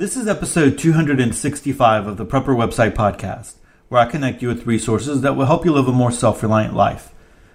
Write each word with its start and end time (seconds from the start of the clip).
This 0.00 0.16
is 0.16 0.26
episode 0.26 0.78
265 0.78 2.06
of 2.06 2.16
the 2.16 2.24
Prepper 2.24 2.56
Website 2.56 2.94
Podcast, 2.94 3.56
where 3.90 4.00
I 4.00 4.10
connect 4.10 4.40
you 4.40 4.48
with 4.48 4.66
resources 4.66 5.20
that 5.20 5.36
will 5.36 5.44
help 5.44 5.66
you 5.66 5.74
live 5.74 5.88
a 5.88 5.92
more 5.92 6.10
self 6.10 6.42
reliant 6.42 6.74
life. 6.74 7.12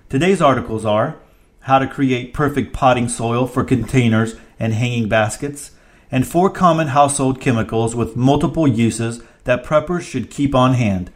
Today's 0.10 0.44
articles 0.44 0.86
are 0.86 1.18
how 1.62 1.80
to 1.80 1.88
create 1.88 2.36
perfect 2.36 2.72
potting 2.72 3.10
soil 3.10 3.48
for 3.48 3.64
containers 3.64 4.36
and 4.60 4.74
hanging 4.76 5.10
baskets, 5.10 5.72
and 6.12 6.28
four 6.28 6.52
common 6.52 6.90
household 6.90 7.42
chemicals 7.42 7.96
with 7.96 8.16
multiple 8.16 8.68
uses 8.68 9.24
that 9.46 9.66
preppers 9.66 10.04
should 10.04 10.30
keep 10.30 10.54
on 10.54 10.76
hand. 10.76 11.10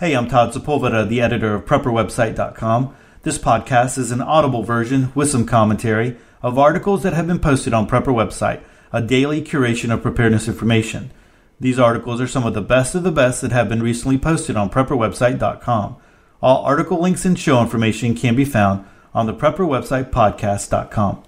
Hey, 0.00 0.14
I'm 0.16 0.26
Todd 0.26 0.52
Sepulveda, 0.52 1.08
the 1.08 1.20
editor 1.20 1.54
of 1.54 1.64
PrepperWebsite.com. 1.64 2.92
This 3.22 3.38
podcast 3.38 3.98
is 3.98 4.10
an 4.10 4.20
audible 4.20 4.64
version 4.64 5.12
with 5.14 5.30
some 5.30 5.46
commentary 5.46 6.16
of 6.42 6.58
articles 6.58 7.04
that 7.04 7.12
have 7.12 7.28
been 7.28 7.38
posted 7.38 7.72
on 7.72 7.86
Prepper 7.86 8.06
Website 8.06 8.64
a 8.92 9.00
daily 9.00 9.40
curation 9.40 9.92
of 9.92 10.02
preparedness 10.02 10.48
information. 10.48 11.10
These 11.58 11.78
articles 11.78 12.20
are 12.20 12.26
some 12.26 12.44
of 12.44 12.54
the 12.54 12.60
best 12.60 12.94
of 12.94 13.04
the 13.04 13.12
best 13.12 13.40
that 13.40 13.52
have 13.52 13.68
been 13.68 13.82
recently 13.82 14.18
posted 14.18 14.56
on 14.56 14.68
prepperwebsite.com. 14.68 15.96
All 16.42 16.64
article 16.64 17.00
links 17.00 17.24
and 17.24 17.38
show 17.38 17.62
information 17.62 18.14
can 18.14 18.34
be 18.34 18.44
found 18.44 18.84
on 19.14 19.26
the 19.26 19.34
prepperwebsite 19.34 20.10
podcast.com. 20.10 21.22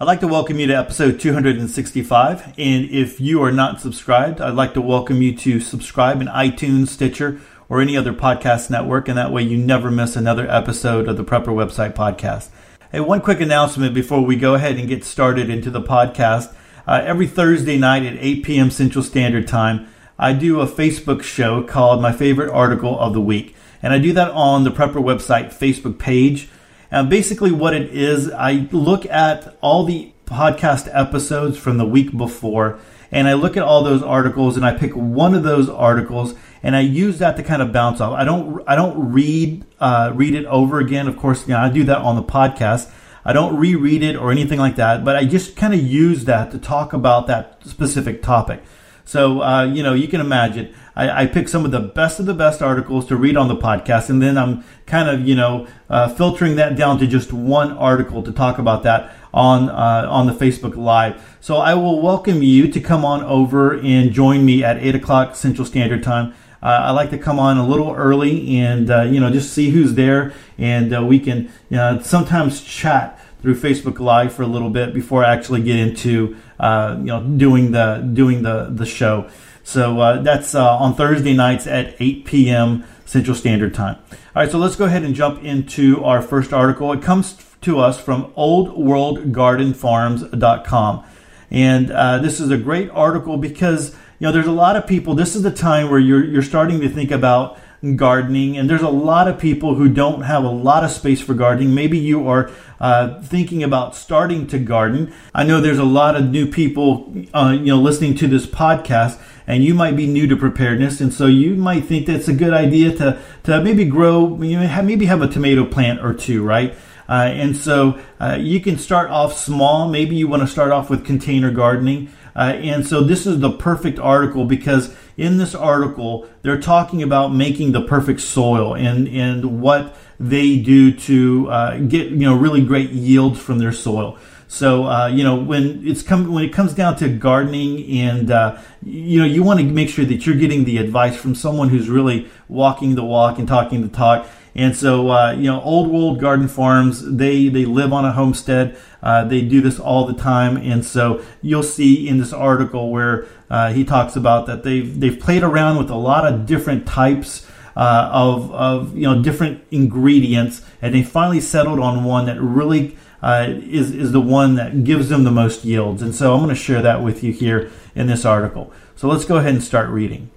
I'd 0.00 0.04
like 0.04 0.20
to 0.20 0.28
welcome 0.28 0.60
you 0.60 0.68
to 0.68 0.76
episode 0.76 1.18
265. 1.18 2.54
And 2.56 2.84
if 2.90 3.20
you 3.20 3.42
are 3.42 3.50
not 3.50 3.80
subscribed, 3.80 4.40
I'd 4.40 4.54
like 4.54 4.74
to 4.74 4.80
welcome 4.80 5.22
you 5.22 5.34
to 5.38 5.58
subscribe 5.58 6.20
in 6.20 6.28
iTunes, 6.28 6.88
Stitcher, 6.88 7.40
or 7.68 7.80
any 7.80 7.96
other 7.96 8.12
podcast 8.12 8.70
network. 8.70 9.08
And 9.08 9.18
that 9.18 9.32
way 9.32 9.42
you 9.42 9.56
never 9.56 9.90
miss 9.90 10.14
another 10.14 10.48
episode 10.48 11.08
of 11.08 11.16
the 11.16 11.24
Prepper 11.24 11.46
Website 11.46 11.94
podcast. 11.94 12.50
Hey, 12.92 13.00
one 13.00 13.20
quick 13.20 13.40
announcement 13.40 13.92
before 13.92 14.24
we 14.24 14.36
go 14.36 14.54
ahead 14.54 14.76
and 14.76 14.88
get 14.88 15.02
started 15.02 15.50
into 15.50 15.70
the 15.70 15.82
podcast. 15.82 16.54
Uh, 16.88 17.02
every 17.04 17.26
Thursday 17.26 17.76
night 17.76 18.02
at 18.02 18.16
8 18.18 18.42
p.m. 18.42 18.70
Central 18.70 19.04
Standard 19.04 19.46
Time, 19.46 19.88
I 20.18 20.32
do 20.32 20.62
a 20.62 20.66
Facebook 20.66 21.22
show 21.22 21.62
called 21.62 22.00
My 22.00 22.12
Favorite 22.12 22.50
Article 22.50 22.98
of 22.98 23.12
the 23.12 23.20
Week. 23.20 23.54
And 23.82 23.92
I 23.92 23.98
do 23.98 24.14
that 24.14 24.30
on 24.30 24.64
the 24.64 24.70
Prepper 24.70 24.94
website 24.94 25.52
Facebook 25.52 25.98
page. 25.98 26.48
And 26.90 27.10
basically, 27.10 27.52
what 27.52 27.74
it 27.74 27.90
is, 27.94 28.30
I 28.30 28.68
look 28.72 29.04
at 29.04 29.58
all 29.60 29.84
the 29.84 30.12
podcast 30.24 30.88
episodes 30.90 31.58
from 31.58 31.76
the 31.76 31.84
week 31.84 32.16
before 32.16 32.80
and 33.10 33.28
I 33.28 33.34
look 33.34 33.56
at 33.56 33.62
all 33.62 33.82
those 33.82 34.02
articles 34.02 34.56
and 34.56 34.64
I 34.64 34.74
pick 34.74 34.92
one 34.92 35.34
of 35.34 35.42
those 35.42 35.68
articles 35.68 36.34
and 36.62 36.76
I 36.76 36.80
use 36.80 37.18
that 37.18 37.36
to 37.36 37.42
kind 37.42 37.62
of 37.62 37.72
bounce 37.72 38.00
off. 38.00 38.12
I 38.12 38.24
don't 38.24 38.62
I 38.66 38.76
don't 38.76 39.12
read 39.12 39.64
uh, 39.80 40.12
read 40.14 40.34
it 40.34 40.44
over 40.46 40.78
again. 40.78 41.08
Of 41.08 41.16
course, 41.16 41.46
you 41.46 41.54
know, 41.54 41.60
I 41.60 41.70
do 41.70 41.84
that 41.84 41.98
on 41.98 42.16
the 42.16 42.22
podcast. 42.22 42.90
I 43.28 43.34
don't 43.34 43.58
reread 43.58 44.02
it 44.02 44.16
or 44.16 44.30
anything 44.30 44.58
like 44.58 44.76
that, 44.76 45.04
but 45.04 45.14
I 45.14 45.26
just 45.26 45.54
kind 45.54 45.74
of 45.74 45.82
use 45.82 46.24
that 46.24 46.50
to 46.52 46.58
talk 46.58 46.94
about 46.94 47.26
that 47.26 47.60
specific 47.62 48.22
topic. 48.22 48.62
So, 49.04 49.42
uh, 49.42 49.66
you 49.66 49.82
know, 49.82 49.92
you 49.92 50.08
can 50.08 50.22
imagine 50.22 50.74
I, 50.96 51.24
I, 51.24 51.26
pick 51.26 51.46
some 51.46 51.66
of 51.66 51.70
the 51.70 51.80
best 51.80 52.20
of 52.20 52.24
the 52.24 52.32
best 52.32 52.62
articles 52.62 53.04
to 53.08 53.16
read 53.16 53.36
on 53.36 53.48
the 53.48 53.56
podcast, 53.56 54.08
and 54.08 54.22
then 54.22 54.38
I'm 54.38 54.64
kind 54.86 55.10
of, 55.10 55.28
you 55.28 55.34
know, 55.34 55.66
uh, 55.90 56.08
filtering 56.08 56.56
that 56.56 56.74
down 56.74 56.98
to 57.00 57.06
just 57.06 57.30
one 57.30 57.72
article 57.72 58.22
to 58.22 58.32
talk 58.32 58.58
about 58.58 58.82
that 58.84 59.14
on 59.34 59.68
uh, 59.68 60.08
on 60.08 60.26
the 60.26 60.32
Facebook 60.32 60.74
Live. 60.74 61.36
So 61.42 61.58
I 61.58 61.74
will 61.74 62.00
welcome 62.00 62.42
you 62.42 62.66
to 62.72 62.80
come 62.80 63.04
on 63.04 63.22
over 63.24 63.78
and 63.78 64.10
join 64.10 64.46
me 64.46 64.64
at 64.64 64.78
eight 64.78 64.94
o'clock 64.94 65.36
Central 65.36 65.66
Standard 65.66 66.02
Time. 66.02 66.32
Uh, 66.62 66.80
I 66.84 66.90
like 66.92 67.10
to 67.10 67.18
come 67.18 67.38
on 67.38 67.58
a 67.58 67.66
little 67.66 67.92
early 67.92 68.58
and 68.58 68.90
uh, 68.90 69.02
you 69.02 69.20
know 69.20 69.30
just 69.30 69.52
see 69.52 69.68
who's 69.68 69.94
there, 69.94 70.32
and 70.56 70.96
uh, 70.96 71.04
we 71.04 71.18
can 71.18 71.50
you 71.68 71.76
know, 71.76 72.00
sometimes 72.00 72.62
chat 72.62 73.17
through 73.42 73.54
Facebook 73.54 74.00
Live 74.00 74.32
for 74.32 74.42
a 74.42 74.46
little 74.46 74.70
bit 74.70 74.94
before 74.94 75.22
I 75.24 75.32
actually 75.32 75.62
get 75.62 75.76
into 75.76 76.36
uh, 76.58 76.96
you 76.98 77.06
know 77.06 77.22
doing 77.22 77.70
the 77.72 78.08
doing 78.12 78.42
the 78.42 78.68
the 78.70 78.86
show. 78.86 79.28
So 79.64 80.00
uh, 80.00 80.22
that's 80.22 80.54
uh, 80.54 80.78
on 80.78 80.94
Thursday 80.94 81.34
nights 81.34 81.66
at 81.66 81.94
8 82.00 82.24
p.m. 82.24 82.84
Central 83.04 83.36
Standard 83.36 83.74
Time. 83.74 83.98
All 84.10 84.42
right, 84.42 84.50
so 84.50 84.56
let's 84.58 84.76
go 84.76 84.86
ahead 84.86 85.02
and 85.02 85.14
jump 85.14 85.44
into 85.44 86.02
our 86.04 86.22
first 86.22 86.54
article. 86.54 86.90
It 86.92 87.02
comes 87.02 87.36
to 87.60 87.78
us 87.78 88.00
from 88.00 88.32
OldWorldGardenFarms.com, 88.32 91.04
and 91.50 91.90
uh, 91.90 92.18
this 92.18 92.40
is 92.40 92.50
a 92.50 92.56
great 92.56 92.88
article 92.90 93.36
because 93.36 93.94
you 94.18 94.26
know 94.26 94.32
there's 94.32 94.46
a 94.46 94.52
lot 94.52 94.76
of 94.76 94.86
people. 94.86 95.14
This 95.14 95.36
is 95.36 95.42
the 95.42 95.50
time 95.50 95.90
where 95.90 96.00
you're 96.00 96.24
you're 96.24 96.42
starting 96.42 96.80
to 96.80 96.88
think 96.88 97.10
about 97.10 97.58
gardening, 97.94 98.56
and 98.56 98.68
there's 98.68 98.82
a 98.82 98.88
lot 98.88 99.28
of 99.28 99.38
people 99.38 99.74
who 99.74 99.88
don't 99.88 100.22
have 100.22 100.44
a 100.44 100.50
lot 100.50 100.84
of 100.84 100.90
space 100.90 101.20
for 101.20 101.34
gardening. 101.34 101.74
Maybe 101.74 101.98
you 101.98 102.28
are 102.28 102.50
uh, 102.80 103.20
thinking 103.22 103.62
about 103.62 103.94
starting 103.94 104.46
to 104.48 104.58
garden. 104.58 105.12
I 105.34 105.44
know 105.44 105.60
there's 105.60 105.78
a 105.78 105.84
lot 105.84 106.16
of 106.16 106.30
new 106.30 106.50
people, 106.50 107.14
uh, 107.32 107.56
you 107.58 107.66
know, 107.66 107.78
listening 107.78 108.14
to 108.16 108.26
this 108.26 108.46
podcast, 108.46 109.20
and 109.46 109.62
you 109.62 109.74
might 109.74 109.96
be 109.96 110.06
new 110.06 110.26
to 110.26 110.36
preparedness, 110.36 111.00
and 111.00 111.12
so 111.14 111.26
you 111.26 111.54
might 111.54 111.84
think 111.84 112.06
that's 112.06 112.28
a 112.28 112.34
good 112.34 112.52
idea 112.52 112.96
to 112.96 113.20
to 113.44 113.62
maybe 113.62 113.84
grow, 113.84 114.40
you 114.42 114.58
know, 114.58 114.82
maybe 114.82 115.06
have 115.06 115.22
a 115.22 115.28
tomato 115.28 115.64
plant 115.64 116.04
or 116.04 116.12
two, 116.14 116.42
right? 116.42 116.74
Uh, 117.08 117.30
and 117.32 117.56
so 117.56 117.98
uh, 118.20 118.36
you 118.38 118.60
can 118.60 118.76
start 118.76 119.10
off 119.10 119.32
small. 119.36 119.88
Maybe 119.88 120.14
you 120.14 120.28
want 120.28 120.42
to 120.42 120.46
start 120.46 120.72
off 120.72 120.90
with 120.90 121.06
container 121.06 121.50
gardening. 121.50 122.10
Uh, 122.38 122.52
and 122.52 122.86
so 122.86 123.02
this 123.02 123.26
is 123.26 123.40
the 123.40 123.50
perfect 123.50 123.98
article 123.98 124.44
because 124.44 124.94
in 125.16 125.38
this 125.38 125.56
article, 125.56 126.28
they're 126.42 126.60
talking 126.60 127.02
about 127.02 127.34
making 127.34 127.72
the 127.72 127.82
perfect 127.82 128.20
soil 128.20 128.76
and, 128.76 129.08
and 129.08 129.60
what 129.60 129.96
they 130.20 130.56
do 130.56 130.92
to 130.92 131.50
uh, 131.50 131.78
get, 131.78 132.10
you 132.10 132.18
know, 132.18 132.36
really 132.36 132.64
great 132.64 132.90
yields 132.90 133.40
from 133.40 133.58
their 133.58 133.72
soil. 133.72 134.16
So 134.50 134.86
uh, 134.86 135.08
you 135.08 135.24
know 135.24 135.36
when 135.36 135.86
it's 135.86 136.02
come 136.02 136.32
when 136.32 136.42
it 136.42 136.54
comes 136.54 136.72
down 136.72 136.96
to 136.96 137.08
gardening, 137.10 137.84
and 138.00 138.30
uh, 138.30 138.58
you 138.82 139.20
know 139.20 139.26
you 139.26 139.42
want 139.42 139.60
to 139.60 139.66
make 139.66 139.90
sure 139.90 140.06
that 140.06 140.26
you're 140.26 140.36
getting 140.36 140.64
the 140.64 140.78
advice 140.78 141.16
from 141.16 141.34
someone 141.34 141.68
who's 141.68 141.90
really 141.90 142.28
walking 142.48 142.94
the 142.94 143.04
walk 143.04 143.38
and 143.38 143.46
talking 143.46 143.82
the 143.82 143.88
talk. 143.88 144.26
And 144.58 144.76
so, 144.76 145.08
uh, 145.08 145.30
you 145.34 145.44
know, 145.44 145.62
Old 145.62 145.88
World 145.88 146.18
Garden 146.18 146.48
Farms, 146.48 147.00
they, 147.00 147.48
they 147.48 147.64
live 147.64 147.92
on 147.92 148.04
a 148.04 148.10
homestead. 148.10 148.76
Uh, 149.00 149.22
they 149.22 149.40
do 149.40 149.60
this 149.60 149.78
all 149.78 150.04
the 150.04 150.14
time. 150.14 150.56
And 150.56 150.84
so 150.84 151.24
you'll 151.40 151.62
see 151.62 152.08
in 152.08 152.18
this 152.18 152.32
article 152.32 152.90
where 152.90 153.28
uh, 153.48 153.72
he 153.72 153.84
talks 153.84 154.16
about 154.16 154.46
that 154.46 154.64
they've, 154.64 154.98
they've 154.98 155.18
played 155.18 155.44
around 155.44 155.78
with 155.78 155.90
a 155.90 155.94
lot 155.96 156.26
of 156.26 156.44
different 156.44 156.88
types 156.88 157.46
uh, 157.76 158.10
of, 158.12 158.52
of, 158.52 158.96
you 158.96 159.04
know, 159.04 159.22
different 159.22 159.62
ingredients. 159.70 160.62
And 160.82 160.92
they 160.92 161.04
finally 161.04 161.40
settled 161.40 161.78
on 161.78 162.02
one 162.02 162.26
that 162.26 162.40
really 162.40 162.96
uh, 163.22 163.46
is, 163.48 163.92
is 163.92 164.10
the 164.10 164.20
one 164.20 164.56
that 164.56 164.82
gives 164.82 165.08
them 165.08 165.22
the 165.22 165.30
most 165.30 165.64
yields. 165.64 166.02
And 166.02 166.12
so 166.12 166.34
I'm 166.34 166.40
going 166.40 166.48
to 166.48 166.60
share 166.60 166.82
that 166.82 167.00
with 167.00 167.22
you 167.22 167.32
here 167.32 167.70
in 167.94 168.08
this 168.08 168.24
article. 168.24 168.72
So 168.96 169.06
let's 169.06 169.24
go 169.24 169.36
ahead 169.36 169.54
and 169.54 169.62
start 169.62 169.88
reading. 169.88 170.30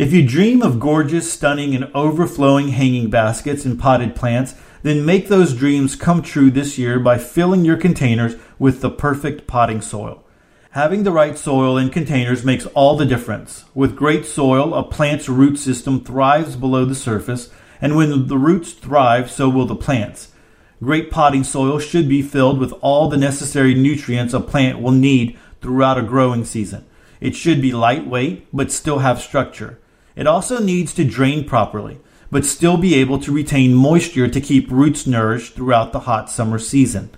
If 0.00 0.14
you 0.14 0.26
dream 0.26 0.62
of 0.62 0.80
gorgeous, 0.80 1.30
stunning, 1.30 1.74
and 1.74 1.90
overflowing 1.94 2.68
hanging 2.68 3.10
baskets 3.10 3.66
and 3.66 3.78
potted 3.78 4.16
plants, 4.16 4.54
then 4.82 5.04
make 5.04 5.28
those 5.28 5.52
dreams 5.52 5.94
come 5.94 6.22
true 6.22 6.50
this 6.50 6.78
year 6.78 6.98
by 6.98 7.18
filling 7.18 7.66
your 7.66 7.76
containers 7.76 8.34
with 8.58 8.80
the 8.80 8.88
perfect 8.88 9.46
potting 9.46 9.82
soil. 9.82 10.24
Having 10.70 11.02
the 11.02 11.12
right 11.12 11.36
soil 11.36 11.76
in 11.76 11.90
containers 11.90 12.46
makes 12.46 12.64
all 12.68 12.96
the 12.96 13.04
difference. 13.04 13.66
With 13.74 13.94
great 13.94 14.24
soil, 14.24 14.72
a 14.72 14.82
plant's 14.82 15.28
root 15.28 15.58
system 15.58 16.02
thrives 16.02 16.56
below 16.56 16.86
the 16.86 16.94
surface, 16.94 17.50
and 17.78 17.94
when 17.94 18.26
the 18.26 18.38
roots 18.38 18.72
thrive, 18.72 19.30
so 19.30 19.50
will 19.50 19.66
the 19.66 19.76
plants. 19.76 20.32
Great 20.82 21.10
potting 21.10 21.44
soil 21.44 21.78
should 21.78 22.08
be 22.08 22.22
filled 22.22 22.58
with 22.58 22.72
all 22.80 23.10
the 23.10 23.18
necessary 23.18 23.74
nutrients 23.74 24.32
a 24.32 24.40
plant 24.40 24.80
will 24.80 24.92
need 24.92 25.38
throughout 25.60 25.98
a 25.98 26.02
growing 26.02 26.46
season. 26.46 26.86
It 27.20 27.36
should 27.36 27.60
be 27.60 27.72
lightweight, 27.72 28.46
but 28.50 28.72
still 28.72 29.00
have 29.00 29.20
structure. 29.20 29.76
It 30.16 30.26
also 30.26 30.60
needs 30.60 30.92
to 30.94 31.04
drain 31.04 31.44
properly, 31.44 31.98
but 32.30 32.44
still 32.44 32.76
be 32.76 32.94
able 32.94 33.18
to 33.20 33.32
retain 33.32 33.74
moisture 33.74 34.28
to 34.28 34.40
keep 34.40 34.70
roots 34.70 35.06
nourished 35.06 35.54
throughout 35.54 35.92
the 35.92 36.00
hot 36.00 36.30
summer 36.30 36.58
season. 36.58 37.10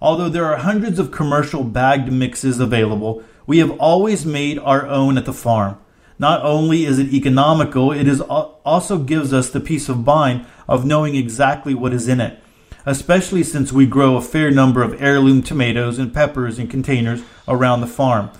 Although 0.00 0.28
there 0.28 0.44
are 0.44 0.58
hundreds 0.58 0.98
of 0.98 1.10
commercial 1.10 1.64
bagged 1.64 2.12
mixes 2.12 2.60
available, 2.60 3.22
we 3.46 3.58
have 3.58 3.70
always 3.78 4.24
made 4.24 4.58
our 4.58 4.86
own 4.86 5.18
at 5.18 5.24
the 5.24 5.32
farm. 5.32 5.78
Not 6.18 6.42
only 6.44 6.84
is 6.84 6.98
it 6.98 7.12
economical, 7.12 7.92
it 7.92 8.08
is 8.08 8.20
also 8.20 8.98
gives 8.98 9.32
us 9.32 9.50
the 9.50 9.60
peace 9.60 9.88
of 9.88 10.04
mind 10.04 10.46
of 10.68 10.84
knowing 10.84 11.14
exactly 11.14 11.74
what 11.74 11.92
is 11.92 12.08
in 12.08 12.20
it, 12.20 12.42
especially 12.84 13.42
since 13.42 13.72
we 13.72 13.86
grow 13.86 14.16
a 14.16 14.22
fair 14.22 14.50
number 14.50 14.82
of 14.82 15.00
heirloom 15.00 15.42
tomatoes 15.42 15.98
and 15.98 16.12
peppers 16.12 16.58
in 16.58 16.66
containers 16.68 17.22
around 17.46 17.80
the 17.80 17.86
farm. 17.86 18.30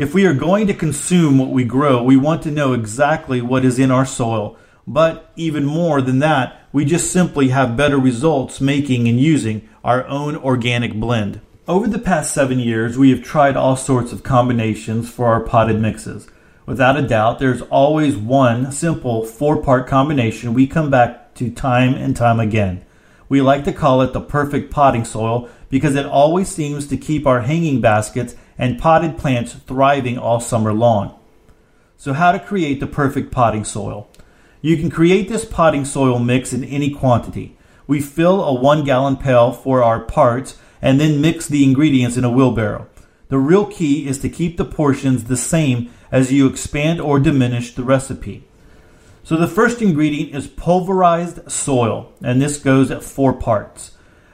If 0.00 0.14
we 0.14 0.24
are 0.24 0.32
going 0.32 0.66
to 0.66 0.72
consume 0.72 1.36
what 1.36 1.50
we 1.50 1.62
grow, 1.62 2.02
we 2.02 2.16
want 2.16 2.42
to 2.44 2.50
know 2.50 2.72
exactly 2.72 3.42
what 3.42 3.66
is 3.66 3.78
in 3.78 3.90
our 3.90 4.06
soil. 4.06 4.56
But 4.86 5.30
even 5.36 5.66
more 5.66 6.00
than 6.00 6.20
that, 6.20 6.62
we 6.72 6.86
just 6.86 7.12
simply 7.12 7.48
have 7.48 7.76
better 7.76 7.98
results 7.98 8.62
making 8.62 9.08
and 9.08 9.20
using 9.20 9.68
our 9.84 10.06
own 10.06 10.36
organic 10.36 10.94
blend. 10.94 11.42
Over 11.68 11.86
the 11.86 11.98
past 11.98 12.32
seven 12.32 12.58
years, 12.58 12.96
we 12.96 13.10
have 13.10 13.22
tried 13.22 13.58
all 13.58 13.76
sorts 13.76 14.10
of 14.10 14.22
combinations 14.22 15.10
for 15.10 15.26
our 15.26 15.40
potted 15.40 15.78
mixes. 15.78 16.30
Without 16.64 16.96
a 16.96 17.06
doubt, 17.06 17.38
there's 17.38 17.60
always 17.60 18.16
one 18.16 18.72
simple 18.72 19.26
four 19.26 19.62
part 19.62 19.86
combination 19.86 20.54
we 20.54 20.66
come 20.66 20.88
back 20.88 21.34
to 21.34 21.50
time 21.50 21.92
and 21.92 22.16
time 22.16 22.40
again. 22.40 22.86
We 23.28 23.42
like 23.42 23.64
to 23.64 23.72
call 23.72 24.00
it 24.00 24.14
the 24.14 24.22
perfect 24.22 24.70
potting 24.70 25.04
soil 25.04 25.50
because 25.68 25.94
it 25.94 26.06
always 26.06 26.48
seems 26.48 26.86
to 26.86 26.96
keep 26.96 27.26
our 27.26 27.42
hanging 27.42 27.82
baskets 27.82 28.34
and 28.60 28.78
potted 28.78 29.16
plants 29.16 29.54
thriving 29.54 30.18
all 30.18 30.38
summer 30.38 30.72
long. 30.72 31.18
So, 31.96 32.12
how 32.12 32.30
to 32.30 32.38
create 32.38 32.78
the 32.78 32.86
perfect 32.86 33.32
potting 33.32 33.64
soil? 33.64 34.06
You 34.60 34.76
can 34.76 34.90
create 34.90 35.30
this 35.30 35.46
potting 35.46 35.86
soil 35.86 36.18
mix 36.18 36.52
in 36.52 36.62
any 36.62 36.90
quantity. 36.90 37.56
We 37.86 38.02
fill 38.02 38.44
a 38.44 38.52
one 38.52 38.84
gallon 38.84 39.16
pail 39.16 39.50
for 39.50 39.82
our 39.82 40.00
parts 40.00 40.58
and 40.82 41.00
then 41.00 41.22
mix 41.22 41.48
the 41.48 41.64
ingredients 41.64 42.18
in 42.18 42.24
a 42.24 42.30
wheelbarrow. 42.30 42.86
The 43.28 43.38
real 43.38 43.64
key 43.64 44.06
is 44.06 44.18
to 44.18 44.28
keep 44.28 44.58
the 44.58 44.66
portions 44.66 45.24
the 45.24 45.38
same 45.38 45.90
as 46.12 46.30
you 46.30 46.46
expand 46.46 47.00
or 47.00 47.18
diminish 47.18 47.74
the 47.74 47.82
recipe. 47.82 48.44
So 49.22 49.36
the 49.36 49.48
first 49.48 49.80
ingredient 49.80 50.34
is 50.34 50.48
pulverized 50.48 51.50
soil, 51.50 52.12
and 52.22 52.42
this 52.42 52.58
goes 52.58 52.90
at 52.90 53.02
four 53.02 53.32
parts. 53.32 53.92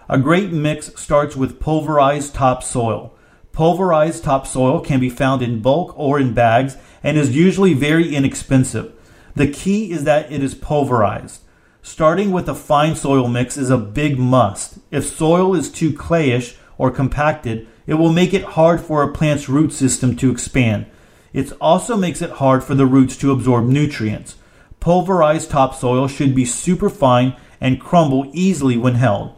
A 0.08 0.18
great 0.18 0.50
mix 0.50 0.92
starts 1.00 1.36
with 1.36 1.60
pulverized 1.60 2.34
topsoil. 2.34 3.15
Pulverized 3.56 4.22
topsoil 4.22 4.80
can 4.80 5.00
be 5.00 5.08
found 5.08 5.40
in 5.40 5.62
bulk 5.62 5.98
or 5.98 6.20
in 6.20 6.34
bags 6.34 6.76
and 7.02 7.16
is 7.16 7.34
usually 7.34 7.72
very 7.72 8.14
inexpensive. 8.14 8.92
The 9.34 9.48
key 9.48 9.90
is 9.92 10.04
that 10.04 10.30
it 10.30 10.42
is 10.42 10.54
pulverized. 10.54 11.40
Starting 11.80 12.32
with 12.32 12.50
a 12.50 12.54
fine 12.54 12.94
soil 12.94 13.28
mix 13.28 13.56
is 13.56 13.70
a 13.70 13.78
big 13.78 14.18
must. 14.18 14.78
If 14.90 15.06
soil 15.06 15.54
is 15.54 15.72
too 15.72 15.94
clayish 15.94 16.58
or 16.76 16.90
compacted, 16.90 17.66
it 17.86 17.94
will 17.94 18.12
make 18.12 18.34
it 18.34 18.44
hard 18.44 18.78
for 18.78 19.02
a 19.02 19.14
plant's 19.14 19.48
root 19.48 19.72
system 19.72 20.16
to 20.16 20.30
expand. 20.30 20.84
It 21.32 21.50
also 21.58 21.96
makes 21.96 22.20
it 22.20 22.32
hard 22.32 22.62
for 22.62 22.74
the 22.74 22.84
roots 22.84 23.16
to 23.18 23.32
absorb 23.32 23.64
nutrients. 23.64 24.36
Pulverized 24.80 25.48
topsoil 25.48 26.08
should 26.08 26.34
be 26.34 26.44
super 26.44 26.90
fine 26.90 27.34
and 27.58 27.80
crumble 27.80 28.30
easily 28.34 28.76
when 28.76 28.96
held. 28.96 29.34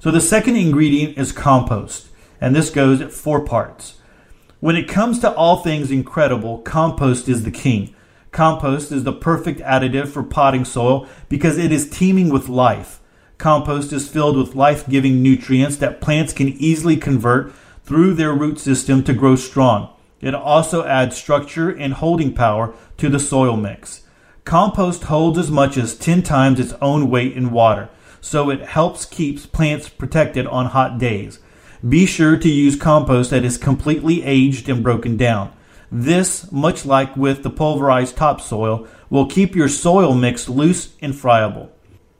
So 0.00 0.10
the 0.10 0.20
second 0.20 0.56
ingredient 0.56 1.16
is 1.16 1.32
compost, 1.32 2.08
and 2.42 2.56
this 2.56 2.70
goes 2.70 3.00
at 3.00 3.12
four 3.12 3.40
parts. 3.40 4.00
When 4.58 4.74
it 4.74 4.88
comes 4.88 5.20
to 5.20 5.32
all 5.32 5.58
things 5.58 5.92
incredible, 5.92 6.58
compost 6.58 7.28
is 7.28 7.44
the 7.44 7.52
king. 7.52 7.94
Compost 8.32 8.90
is 8.90 9.04
the 9.04 9.12
perfect 9.12 9.60
additive 9.60 10.08
for 10.08 10.24
potting 10.24 10.64
soil 10.64 11.06
because 11.28 11.56
it 11.56 11.70
is 11.70 11.88
teeming 11.88 12.30
with 12.30 12.48
life. 12.48 13.00
Compost 13.38 13.92
is 13.92 14.08
filled 14.08 14.36
with 14.36 14.56
life 14.56 14.88
giving 14.88 15.22
nutrients 15.22 15.76
that 15.76 16.00
plants 16.00 16.32
can 16.32 16.48
easily 16.48 16.96
convert 16.96 17.52
through 17.84 18.14
their 18.14 18.32
root 18.32 18.58
system 18.58 19.04
to 19.04 19.14
grow 19.14 19.36
strong. 19.36 19.94
It 20.20 20.34
also 20.34 20.84
adds 20.84 21.16
structure 21.16 21.70
and 21.70 21.94
holding 21.94 22.34
power 22.34 22.74
to 22.96 23.08
the 23.08 23.20
soil 23.20 23.56
mix. 23.56 24.02
Compost 24.44 25.04
holds 25.04 25.38
as 25.38 25.50
much 25.50 25.76
as 25.76 25.96
10 25.96 26.24
times 26.24 26.58
its 26.58 26.74
own 26.82 27.08
weight 27.08 27.34
in 27.36 27.52
water, 27.52 27.88
so 28.20 28.50
it 28.50 28.62
helps 28.62 29.04
keeps 29.04 29.46
plants 29.46 29.88
protected 29.88 30.48
on 30.48 30.66
hot 30.66 30.98
days. 30.98 31.38
Be 31.86 32.06
sure 32.06 32.36
to 32.36 32.48
use 32.48 32.76
compost 32.76 33.30
that 33.30 33.44
is 33.44 33.58
completely 33.58 34.22
aged 34.22 34.68
and 34.68 34.82
broken 34.84 35.16
down. 35.16 35.52
This, 35.90 36.50
much 36.52 36.86
like 36.86 37.16
with 37.16 37.42
the 37.42 37.50
pulverized 37.50 38.16
topsoil, 38.16 38.86
will 39.10 39.26
keep 39.26 39.56
your 39.56 39.68
soil 39.68 40.14
mix 40.14 40.48
loose 40.48 40.94
and 41.02 41.14
friable. 41.14 41.72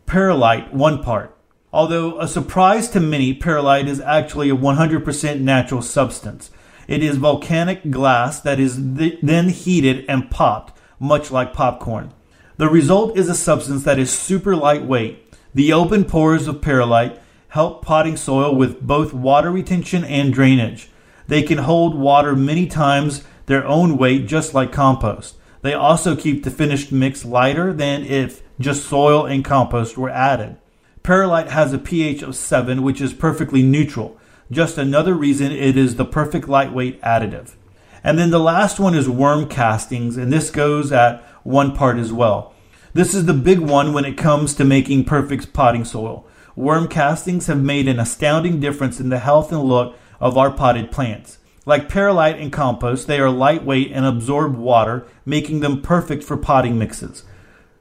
Perlite, 0.05 0.75
one 0.75 1.03
part. 1.03 1.37
Although 1.73 2.19
a 2.21 2.27
surprise 2.27 2.89
to 2.91 3.01
many, 3.01 3.33
perlite 3.33 3.87
is 3.87 4.01
actually 4.01 4.51
a 4.51 4.57
100% 4.57 5.41
natural 5.41 5.81
substance. 5.81 6.51
It 6.89 7.03
is 7.03 7.17
volcanic 7.17 7.91
glass 7.91 8.41
that 8.41 8.59
is 8.59 8.77
th- 8.77 9.21
then 9.23 9.49
heated 9.49 10.05
and 10.09 10.31
popped, 10.31 10.79
much 10.99 11.31
like 11.31 11.55
popcorn. 11.55 12.13
The 12.57 12.69
result 12.69 13.17
is 13.17 13.29
a 13.29 13.35
substance 13.35 13.85
that 13.85 13.99
is 13.99 14.11
super 14.11 14.55
lightweight. 14.57 15.35
The 15.55 15.73
open 15.73 16.05
pores 16.05 16.49
of 16.49 16.61
perlite 16.61 17.19
help 17.53 17.85
potting 17.85 18.17
soil 18.17 18.55
with 18.55 18.81
both 18.81 19.13
water 19.13 19.51
retention 19.51 20.03
and 20.05 20.33
drainage. 20.33 20.89
They 21.27 21.43
can 21.43 21.59
hold 21.59 21.95
water 21.95 22.35
many 22.35 22.67
times 22.67 23.25
their 23.45 23.67
own 23.67 23.99
weight, 23.99 24.27
just 24.27 24.55
like 24.55 24.73
compost. 24.73 25.37
They 25.61 25.75
also 25.75 26.17
keep 26.17 26.45
the 26.45 26.51
finished 26.51 26.93
mix 26.93 27.27
lighter 27.27 27.75
than 27.75 28.05
if 28.05 28.43
just 28.59 28.87
soil 28.87 29.27
and 29.27 29.45
compost 29.45 29.99
were 29.99 30.09
added. 30.09 30.57
Perlite 31.03 31.51
has 31.51 31.75
a 31.75 31.79
pH 31.79 32.23
of 32.23 32.37
7, 32.37 32.83
which 32.83 33.03
is 33.03 33.13
perfectly 33.13 33.63
neutral. 33.63 34.17
Just 34.51 34.79
another 34.79 35.13
reason 35.13 35.53
it 35.53 35.77
is 35.77 35.97
the 35.97 36.07
perfect 36.07 36.49
lightweight 36.49 37.03
additive. 37.03 37.57
And 38.03 38.19
then 38.19 38.31
the 38.31 38.41
last 38.41 38.81
one 38.81 38.95
is 38.95 39.11
worm 39.11 39.47
castings, 39.47 40.17
and 40.17 40.33
this 40.33 40.51
goes 40.51 40.91
at 40.91 41.23
one 41.43 41.77
part 41.77 41.99
as 41.99 42.15
well. 42.15 42.55
This 42.95 43.13
is 43.13 43.27
the 43.27 43.35
big 43.35 43.59
one 43.59 43.93
when 43.93 44.07
it 44.07 44.17
comes 44.17 44.55
to 44.55 44.65
making 44.65 45.05
perfect 45.05 45.53
potting 45.53 45.85
soil. 45.85 46.27
Worm 46.55 46.89
castings 46.89 47.47
have 47.47 47.63
made 47.63 47.89
an 47.89 47.99
astounding 47.99 48.61
difference 48.61 49.01
in 49.01 49.09
the 49.09 49.19
health 49.19 49.53
and 49.53 49.63
look 49.63 49.97
of 50.21 50.37
our 50.37 50.51
potted 50.51 50.91
plants. 50.91 51.39
Like 51.65 51.89
perlite 51.89 52.39
and 52.39 52.53
compost, 52.53 53.07
they 53.07 53.21
are 53.21 53.31
lightweight 53.31 53.93
and 53.93 54.05
absorb 54.05 54.57
water, 54.57 55.07
making 55.25 55.61
them 55.61 55.81
perfect 55.81 56.25
for 56.25 56.37
potting 56.37 56.79
mixes. 56.79 57.25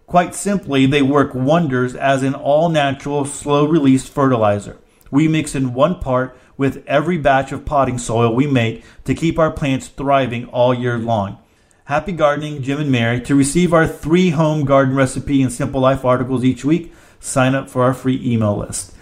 Quite 0.05 0.35
simply, 0.35 0.85
they 0.85 1.01
work 1.01 1.33
wonders 1.33 1.95
as 1.95 2.21
an 2.21 2.35
all 2.35 2.69
natural, 2.69 3.25
slow 3.25 3.65
release 3.65 4.07
fertilizer. 4.07 4.77
We 5.09 5.27
mix 5.27 5.55
in 5.55 5.73
one 5.73 5.99
part 5.99 6.37
with 6.57 6.83
every 6.85 7.17
batch 7.17 7.51
of 7.51 7.65
potting 7.65 7.97
soil 7.97 8.33
we 8.33 8.45
make 8.45 8.83
to 9.05 9.15
keep 9.15 9.39
our 9.39 9.51
plants 9.51 9.87
thriving 9.87 10.45
all 10.45 10.73
year 10.73 10.97
long. 10.97 11.37
Happy 11.85 12.11
gardening, 12.11 12.61
Jim 12.61 12.79
and 12.79 12.91
Mary. 12.91 13.19
To 13.21 13.35
receive 13.35 13.73
our 13.73 13.87
three 13.87 14.29
home 14.29 14.63
garden 14.63 14.95
recipe 14.95 15.41
and 15.41 15.51
simple 15.51 15.81
life 15.81 16.05
articles 16.05 16.43
each 16.43 16.63
week, 16.63 16.93
sign 17.21 17.55
up 17.55 17.69
for 17.69 17.83
our 17.83 17.93
free 17.93 18.19
email 18.21 18.57
list. 18.57 18.93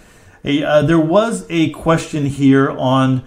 Hey, 0.44 0.64
uh, 0.64 0.84
there 0.84 1.00
was 1.00 1.48
a 1.50 1.72
question 1.72 2.28
here 2.28 2.70
on 2.70 3.24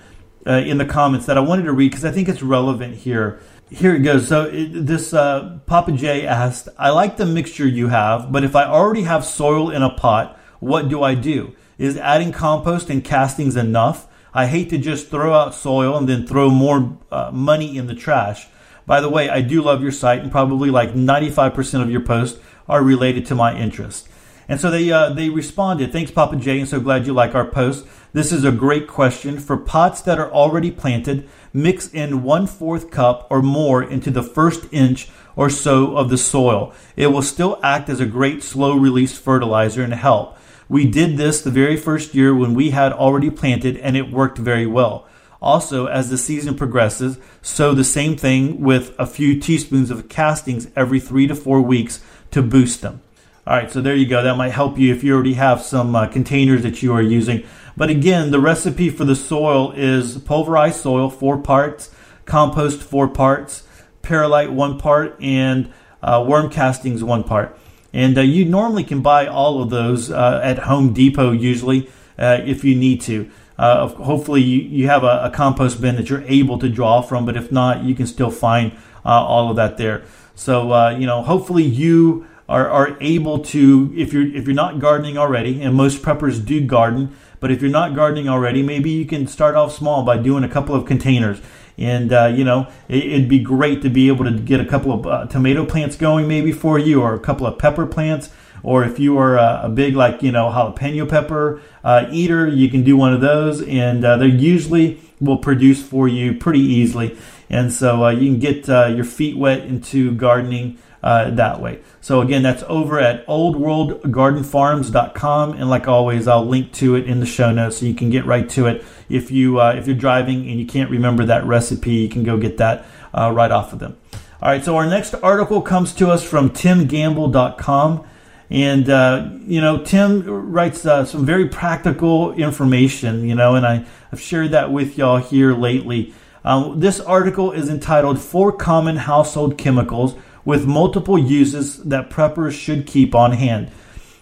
uh, 0.46 0.52
in 0.52 0.78
the 0.78 0.84
comments 0.84 1.26
that 1.26 1.36
I 1.36 1.40
wanted 1.40 1.64
to 1.64 1.72
read 1.72 1.90
because 1.90 2.04
I 2.04 2.12
think 2.12 2.28
it's 2.28 2.42
relevant 2.42 2.96
here. 2.96 3.40
Here 3.70 3.94
it 3.94 4.00
goes. 4.00 4.28
So 4.28 4.44
it, 4.44 4.86
this 4.86 5.12
uh, 5.12 5.58
Papa 5.66 5.92
J 5.92 6.26
asked, 6.26 6.68
"I 6.78 6.90
like 6.90 7.16
the 7.16 7.26
mixture 7.26 7.66
you 7.66 7.88
have, 7.88 8.30
but 8.30 8.44
if 8.44 8.54
I 8.54 8.64
already 8.64 9.02
have 9.02 9.24
soil 9.24 9.70
in 9.70 9.82
a 9.82 9.90
pot, 9.90 10.38
what 10.60 10.88
do 10.88 11.02
I 11.02 11.14
do? 11.14 11.54
Is 11.78 11.96
adding 11.96 12.32
compost 12.32 12.90
and 12.90 13.02
castings 13.02 13.56
enough? 13.56 14.06
I 14.34 14.46
hate 14.46 14.70
to 14.70 14.78
just 14.78 15.08
throw 15.08 15.34
out 15.34 15.54
soil 15.54 15.96
and 15.96 16.08
then 16.08 16.26
throw 16.26 16.48
more 16.48 16.98
uh, 17.10 17.30
money 17.32 17.76
in 17.76 17.86
the 17.86 17.94
trash. 17.94 18.46
By 18.86 19.00
the 19.00 19.10
way, 19.10 19.28
I 19.28 19.42
do 19.42 19.62
love 19.62 19.82
your 19.82 19.92
site, 19.92 20.20
and 20.20 20.30
probably 20.30 20.70
like 20.70 20.94
95% 20.94 21.82
of 21.82 21.90
your 21.90 22.00
posts 22.00 22.40
are 22.68 22.82
related 22.82 23.26
to 23.26 23.34
my 23.34 23.56
interest. 23.56 24.08
And 24.52 24.60
so 24.60 24.70
they 24.70 24.92
uh, 24.92 25.08
they 25.08 25.30
responded, 25.30 25.92
"Thanks, 25.92 26.10
Papa 26.10 26.36
Jay, 26.36 26.58
and 26.58 26.68
so 26.68 26.78
glad 26.78 27.06
you 27.06 27.14
like 27.14 27.34
our 27.34 27.46
post. 27.46 27.86
This 28.12 28.32
is 28.32 28.44
a 28.44 28.52
great 28.52 28.86
question 28.86 29.40
for 29.40 29.56
pots 29.56 30.02
that 30.02 30.18
are 30.18 30.30
already 30.30 30.70
planted. 30.70 31.26
Mix 31.54 31.88
in 31.88 32.22
one 32.22 32.46
fourth 32.46 32.90
cup 32.90 33.26
or 33.30 33.40
more 33.40 33.82
into 33.82 34.10
the 34.10 34.22
first 34.22 34.66
inch 34.70 35.08
or 35.36 35.48
so 35.48 35.96
of 35.96 36.10
the 36.10 36.18
soil. 36.18 36.74
It 36.96 37.06
will 37.06 37.22
still 37.22 37.58
act 37.62 37.88
as 37.88 37.98
a 37.98 38.04
great 38.04 38.42
slow 38.42 38.76
release 38.76 39.16
fertilizer 39.16 39.82
and 39.82 39.94
help. 39.94 40.36
We 40.68 40.86
did 40.86 41.16
this 41.16 41.40
the 41.40 41.50
very 41.50 41.78
first 41.78 42.14
year 42.14 42.34
when 42.34 42.52
we 42.52 42.72
had 42.72 42.92
already 42.92 43.30
planted, 43.30 43.78
and 43.78 43.96
it 43.96 44.12
worked 44.12 44.36
very 44.36 44.66
well. 44.66 45.08
Also, 45.40 45.86
as 45.86 46.10
the 46.10 46.18
season 46.18 46.56
progresses, 46.56 47.16
sow 47.40 47.72
the 47.72 47.84
same 47.84 48.18
thing 48.18 48.60
with 48.60 48.94
a 48.98 49.06
few 49.06 49.40
teaspoons 49.40 49.90
of 49.90 50.10
castings 50.10 50.68
every 50.76 51.00
three 51.00 51.26
to 51.26 51.34
four 51.34 51.62
weeks 51.62 52.02
to 52.32 52.42
boost 52.42 52.82
them. 52.82 53.00
All 53.44 53.56
right, 53.56 53.68
so 53.68 53.80
there 53.80 53.96
you 53.96 54.06
go. 54.06 54.22
That 54.22 54.36
might 54.36 54.52
help 54.52 54.78
you 54.78 54.94
if 54.94 55.02
you 55.02 55.12
already 55.12 55.32
have 55.32 55.62
some 55.62 55.96
uh, 55.96 56.06
containers 56.06 56.62
that 56.62 56.80
you 56.80 56.92
are 56.92 57.02
using. 57.02 57.42
But 57.76 57.90
again, 57.90 58.30
the 58.30 58.38
recipe 58.38 58.88
for 58.88 59.04
the 59.04 59.16
soil 59.16 59.72
is 59.72 60.18
pulverized 60.18 60.80
soil, 60.80 61.10
four 61.10 61.38
parts, 61.38 61.90
compost, 62.24 62.80
four 62.80 63.08
parts, 63.08 63.64
perlite, 64.00 64.52
one 64.52 64.78
part, 64.78 65.20
and 65.20 65.72
uh, 66.04 66.24
worm 66.24 66.50
castings, 66.50 67.02
one 67.02 67.24
part. 67.24 67.58
And 67.92 68.16
uh, 68.16 68.20
you 68.20 68.44
normally 68.44 68.84
can 68.84 69.02
buy 69.02 69.26
all 69.26 69.60
of 69.60 69.70
those 69.70 70.08
uh, 70.08 70.40
at 70.44 70.60
Home 70.60 70.92
Depot 70.92 71.32
usually 71.32 71.90
uh, 72.16 72.42
if 72.44 72.62
you 72.62 72.76
need 72.76 73.00
to. 73.02 73.28
Uh, 73.58 73.88
hopefully, 73.88 74.40
you, 74.40 74.60
you 74.60 74.86
have 74.86 75.02
a, 75.02 75.24
a, 75.24 75.30
compost 75.30 75.80
bin 75.80 75.96
that 75.96 76.08
you're 76.08 76.22
able 76.28 76.60
to 76.60 76.68
draw 76.68 77.02
from, 77.02 77.26
but 77.26 77.36
if 77.36 77.50
not, 77.50 77.82
you 77.82 77.96
can 77.96 78.06
still 78.06 78.30
find 78.30 78.70
all 79.04 79.50
of 79.50 79.56
that 79.56 79.78
there. 79.78 80.04
So, 80.36 80.90
you 80.90 81.06
know, 81.06 81.22
hopefully 81.22 81.64
you 81.64 82.26
are, 82.48 82.68
are 82.68 82.96
able 83.00 83.38
to, 83.38 83.92
if 83.96 84.12
you're 84.12 84.26
if 84.34 84.46
you're 84.46 84.54
not 84.54 84.78
gardening 84.78 85.16
already, 85.16 85.62
and 85.62 85.74
most 85.74 86.02
preppers 86.02 86.44
do 86.44 86.60
garden, 86.60 87.16
but 87.40 87.50
if 87.50 87.60
you're 87.62 87.70
not 87.70 87.94
gardening 87.94 88.28
already, 88.28 88.62
maybe 88.62 88.90
you 88.90 89.04
can 89.06 89.26
start 89.26 89.54
off 89.54 89.74
small 89.74 90.02
by 90.02 90.16
doing 90.16 90.44
a 90.44 90.48
couple 90.48 90.74
of 90.74 90.86
containers. 90.86 91.40
And 91.78 92.12
uh, 92.12 92.26
you 92.26 92.44
know 92.44 92.68
it, 92.88 93.12
would 93.12 93.28
be 93.28 93.38
great 93.38 93.82
to 93.82 93.90
be 93.90 94.08
able 94.08 94.24
to 94.24 94.32
get 94.32 94.60
a 94.60 94.64
couple 94.64 94.92
of 94.92 95.06
uh, 95.06 95.26
tomato 95.26 95.64
plants 95.64 95.96
going 95.96 96.28
maybe 96.28 96.52
for 96.52 96.78
you 96.78 97.00
or 97.00 97.14
a 97.14 97.20
couple 97.20 97.46
of 97.46 97.58
pepper 97.58 97.86
plants. 97.86 98.30
Or 98.62 98.84
if 98.84 99.00
you 99.00 99.18
are 99.18 99.36
a, 99.36 99.62
a 99.64 99.68
big 99.68 99.96
like 99.96 100.22
you 100.22 100.32
know 100.32 100.50
jalapeno 100.50 101.08
pepper 101.08 101.60
uh, 101.82 102.06
eater, 102.10 102.46
you 102.46 102.68
can 102.68 102.84
do 102.84 102.96
one 102.96 103.12
of 103.12 103.20
those, 103.20 103.62
and 103.62 104.04
uh, 104.04 104.16
they 104.18 104.26
usually 104.26 105.00
will 105.20 105.38
produce 105.38 105.82
for 105.82 106.08
you 106.08 106.34
pretty 106.34 106.60
easily. 106.60 107.16
And 107.48 107.72
so 107.72 108.04
uh, 108.04 108.10
you 108.10 108.30
can 108.30 108.38
get 108.38 108.68
uh, 108.68 108.86
your 108.86 109.04
feet 109.04 109.36
wet 109.36 109.60
into 109.60 110.12
gardening 110.12 110.78
uh, 111.02 111.30
that 111.30 111.60
way. 111.60 111.80
So 112.00 112.20
again, 112.20 112.42
that's 112.42 112.62
over 112.68 113.00
at 113.00 113.26
oldworldgardenfarms.com, 113.26 115.52
and 115.54 115.70
like 115.70 115.88
always, 115.88 116.28
I'll 116.28 116.46
link 116.46 116.72
to 116.74 116.94
it 116.96 117.06
in 117.06 117.20
the 117.20 117.26
show 117.26 117.50
notes 117.52 117.78
so 117.78 117.86
you 117.86 117.94
can 117.94 118.10
get 118.10 118.26
right 118.26 118.46
to 118.50 118.66
it. 118.66 118.84
If 119.08 119.30
you 119.30 119.58
uh, 119.60 119.74
if 119.76 119.86
you're 119.86 119.96
driving 119.96 120.48
and 120.48 120.60
you 120.60 120.66
can't 120.66 120.90
remember 120.90 121.24
that 121.26 121.44
recipe, 121.44 121.94
you 121.94 122.08
can 122.08 122.24
go 122.24 122.38
get 122.38 122.56
that 122.58 122.84
uh, 123.12 123.30
right 123.32 123.50
off 123.50 123.72
of 123.72 123.78
them. 123.78 123.96
All 124.40 124.48
right, 124.48 124.64
so 124.64 124.76
our 124.76 124.86
next 124.86 125.14
article 125.14 125.62
comes 125.62 125.94
to 125.94 126.10
us 126.10 126.24
from 126.24 126.50
timgamble.com. 126.50 128.04
And, 128.50 128.90
uh, 128.90 129.30
you 129.46 129.62
know, 129.62 129.82
Tim 129.82 130.52
writes 130.52 130.84
uh, 130.84 131.06
some 131.06 131.24
very 131.24 131.48
practical 131.48 132.34
information, 132.34 133.26
you 133.26 133.34
know, 133.34 133.54
and 133.54 133.66
I, 133.66 133.86
have 134.10 134.20
shared 134.20 134.50
that 134.50 134.70
with 134.70 134.98
y'all 134.98 135.16
here 135.16 135.54
lately. 135.54 136.12
Um, 136.44 136.80
this 136.80 137.00
article 137.00 137.50
is 137.50 137.70
entitled 137.70 138.20
Four 138.20 138.52
Common 138.52 138.96
Household 138.96 139.56
Chemicals 139.56 140.16
with 140.44 140.66
multiple 140.66 141.18
uses 141.18 141.78
that 141.84 142.10
preppers 142.10 142.52
should 142.52 142.86
keep 142.86 143.14
on 143.14 143.32
hand. 143.32 143.70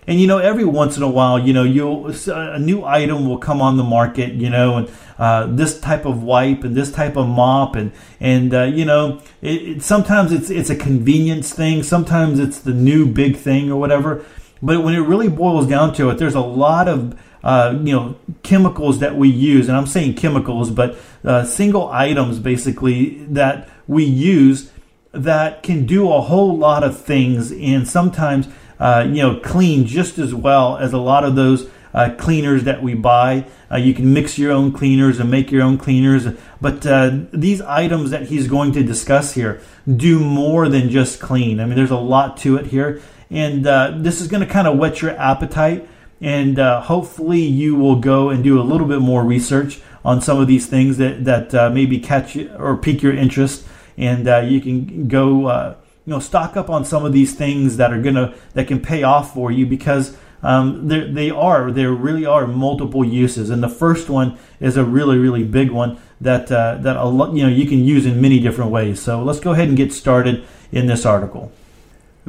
And 0.07 0.21
you 0.21 0.27
know, 0.27 0.39
every 0.39 0.65
once 0.65 0.97
in 0.97 1.03
a 1.03 1.09
while, 1.09 1.39
you 1.39 1.53
know, 1.53 1.63
you'll 1.63 2.13
a 2.29 2.59
new 2.59 2.85
item 2.85 3.29
will 3.29 3.39
come 3.39 3.61
on 3.61 3.77
the 3.77 3.85
market, 3.85 4.33
you 4.33 4.51
know, 4.51 4.79
and 4.79 4.91
uh, 5.19 5.47
this 5.47 5.79
type 5.79 6.07
of 6.07 6.23
wipe 6.23 6.65
and 6.65 6.75
this 6.75 6.91
type 6.91 7.17
of 7.17 7.29
mop, 7.29 7.77
and 7.77 7.93
and 8.19 8.53
uh, 8.55 8.63
you 8.63 8.85
know, 8.85 9.21
it, 9.43 9.63
it, 9.63 9.83
sometimes 9.83 10.33
it's 10.33 10.51
it's 10.51 10.71
a 10.71 10.77
convenience 10.77 11.53
thing, 11.53 11.83
sometimes 11.83 12.39
it's 12.39 12.59
the 12.59 12.73
new 12.73 13.07
big 13.07 13.37
thing 13.37 13.71
or 13.71 13.79
whatever. 13.79 14.25
But 14.63 14.83
when 14.83 14.95
it 14.95 15.01
really 15.01 15.29
boils 15.29 15.67
down 15.67 15.95
to 15.95 16.11
it, 16.11 16.19
there's 16.19 16.35
a 16.35 16.41
lot 16.41 16.89
of 16.89 17.19
uh, 17.45 17.79
you 17.83 17.95
know 17.95 18.17
chemicals 18.43 18.99
that 19.01 19.17
we 19.17 19.29
use, 19.29 19.69
and 19.69 19.77
I'm 19.77 19.87
saying 19.87 20.15
chemicals, 20.15 20.71
but 20.71 20.97
uh, 21.25 21.45
single 21.45 21.89
items 21.89 22.39
basically 22.39 23.25
that 23.27 23.69
we 23.87 24.05
use 24.05 24.73
that 25.13 25.63
can 25.63 25.87
do 25.87 26.13
a 26.13 26.21
whole 26.21 26.57
lot 26.57 26.85
of 26.85 27.01
things 27.01 27.51
and 27.53 27.89
sometimes 27.89 28.49
uh, 28.79 29.05
you 29.07 29.23
know 29.23 29.37
clean 29.41 29.87
just 29.87 30.19
as 30.19 30.35
well 30.35 30.77
as 30.77 30.93
a 30.93 30.99
lot 30.99 31.25
of 31.25 31.35
those 31.35 31.69
uh, 31.93 32.15
cleaners 32.19 32.65
that 32.65 32.83
we 32.83 32.95
buy. 32.95 33.45
Uh, 33.71 33.77
you 33.77 33.93
can 33.93 34.13
mix 34.13 34.39
your 34.39 34.53
own 34.53 34.73
cleaners 34.73 35.19
and 35.19 35.31
make 35.31 35.51
your 35.51 35.63
own 35.63 35.77
cleaners, 35.77 36.27
but 36.61 36.87
uh, 36.87 37.19
these 37.33 37.61
items 37.63 38.11
that 38.11 38.29
he's 38.29 38.47
going 38.47 38.73
to 38.73 38.83
discuss 38.83 39.35
here 39.35 39.61
do 39.97 40.21
more 40.21 40.69
than 40.69 40.89
just 40.89 41.21
clean. 41.21 41.61
I 41.61 41.67
mean, 41.67 41.75
there's 41.75 41.91
a 41.91 41.97
lot 41.97 42.37
to 42.39 42.57
it 42.57 42.67
here, 42.67 43.01
and 43.29 43.67
uh, 43.67 43.95
this 43.97 44.21
is 44.21 44.29
going 44.29 44.47
to 44.47 44.53
kind 44.53 44.69
of 44.69 44.79
whet 44.79 45.03
your 45.03 45.13
appetite. 45.13 45.89
And 46.23 46.59
uh, 46.59 46.83
hopefully, 46.83 47.41
you 47.41 47.75
will 47.77 47.97
go 47.97 48.29
and 48.29 48.45
do 48.45 48.61
a 48.61 48.63
little 48.63 48.87
bit 48.87 49.01
more 49.01 49.25
research 49.25 49.81
on 50.05 50.21
some 50.21 50.39
of 50.39 50.47
these 50.47 50.67
things 50.67 50.99
that 50.99 51.25
that 51.25 51.73
maybe 51.73 51.99
catch 51.99 52.37
or 52.37 52.77
pique 52.77 53.03
your 53.03 53.15
interest 53.15 53.67
and 53.97 54.29
uh, 54.29 54.39
you 54.39 54.61
can 54.61 55.09
go 55.09 55.47
uh, 55.47 55.77
you 56.07 56.13
know 56.13 56.21
stock 56.21 56.57
up 56.57 56.71
on 56.71 56.85
some 56.85 57.05
of 57.05 57.13
these 57.13 57.35
things 57.35 57.77
that 57.77 57.93
are 57.93 58.01
gonna 58.01 58.35
that 58.55 58.69
can 58.69 58.81
pay 58.81 59.03
off 59.03 59.35
for 59.35 59.51
you 59.51 59.67
because 59.67 60.17
um, 60.43 60.89
they 60.89 61.31
are 61.31 61.71
there 61.71 61.93
really 61.93 62.25
are 62.25 62.47
multiple 62.47 63.05
uses. 63.05 63.51
And 63.51 63.63
the 63.63 63.69
first 63.69 64.09
one 64.09 64.39
is 64.59 64.77
a 64.77 64.85
really 64.85 65.19
really 65.19 65.45
big 65.45 65.71
one 65.71 65.99
that 66.21 66.51
uh, 66.51 66.77
that 66.77 66.97
a 66.97 67.05
lot, 67.05 67.35
you 67.35 67.43
know 67.43 67.49
you 67.49 67.67
can 67.67 67.85
use 67.85 68.07
in 68.07 68.21
many 68.21 68.41
different 68.41 68.71
ways. 68.71 69.01
So 69.01 69.23
let's 69.23 69.41
go 69.41 69.53
ahead 69.53 69.69
and 69.69 69.77
get 69.77 69.93
started 69.93 70.45
in 70.73 70.87
this 70.87 71.05
article. 71.05 71.53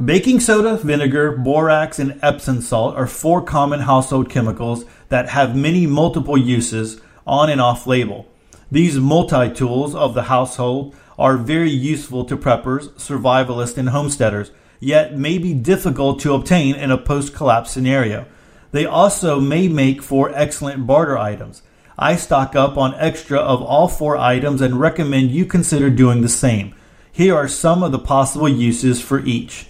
Baking 0.02 0.40
soda 0.40 0.76
vinegar 0.78 1.32
borax 1.36 1.98
and 1.98 2.18
epsom 2.22 2.60
salt 2.60 2.96
are 2.96 3.06
four 3.06 3.42
common 3.42 3.80
household 3.80 4.30
chemicals 4.30 4.84
that 5.10 5.28
have 5.28 5.54
many 5.54 5.86
multiple 5.86 6.38
uses 6.38 7.00
on 7.26 7.50
and 7.50 7.60
off 7.60 7.86
label. 7.86 8.26
These 8.70 8.98
multi-tools 8.98 9.94
of 9.94 10.14
the 10.14 10.24
household 10.24 10.96
are 11.22 11.36
very 11.36 11.70
useful 11.70 12.24
to 12.24 12.36
preppers, 12.36 12.88
survivalists, 12.94 13.78
and 13.78 13.90
homesteaders, 13.90 14.50
yet 14.80 15.16
may 15.16 15.38
be 15.38 15.54
difficult 15.54 16.18
to 16.18 16.34
obtain 16.34 16.74
in 16.74 16.90
a 16.90 16.98
post 16.98 17.32
collapse 17.32 17.70
scenario. 17.70 18.26
They 18.72 18.86
also 18.86 19.38
may 19.38 19.68
make 19.68 20.02
for 20.02 20.32
excellent 20.34 20.84
barter 20.84 21.16
items. 21.16 21.62
I 21.96 22.16
stock 22.16 22.56
up 22.56 22.76
on 22.76 22.96
extra 22.96 23.38
of 23.38 23.62
all 23.62 23.86
four 23.86 24.16
items 24.16 24.60
and 24.60 24.80
recommend 24.80 25.30
you 25.30 25.46
consider 25.46 25.90
doing 25.90 26.22
the 26.22 26.28
same. 26.28 26.74
Here 27.12 27.36
are 27.36 27.46
some 27.46 27.84
of 27.84 27.92
the 27.92 28.00
possible 28.00 28.48
uses 28.48 29.00
for 29.00 29.20
each. 29.20 29.68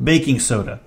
Baking 0.00 0.38
soda. 0.38 0.78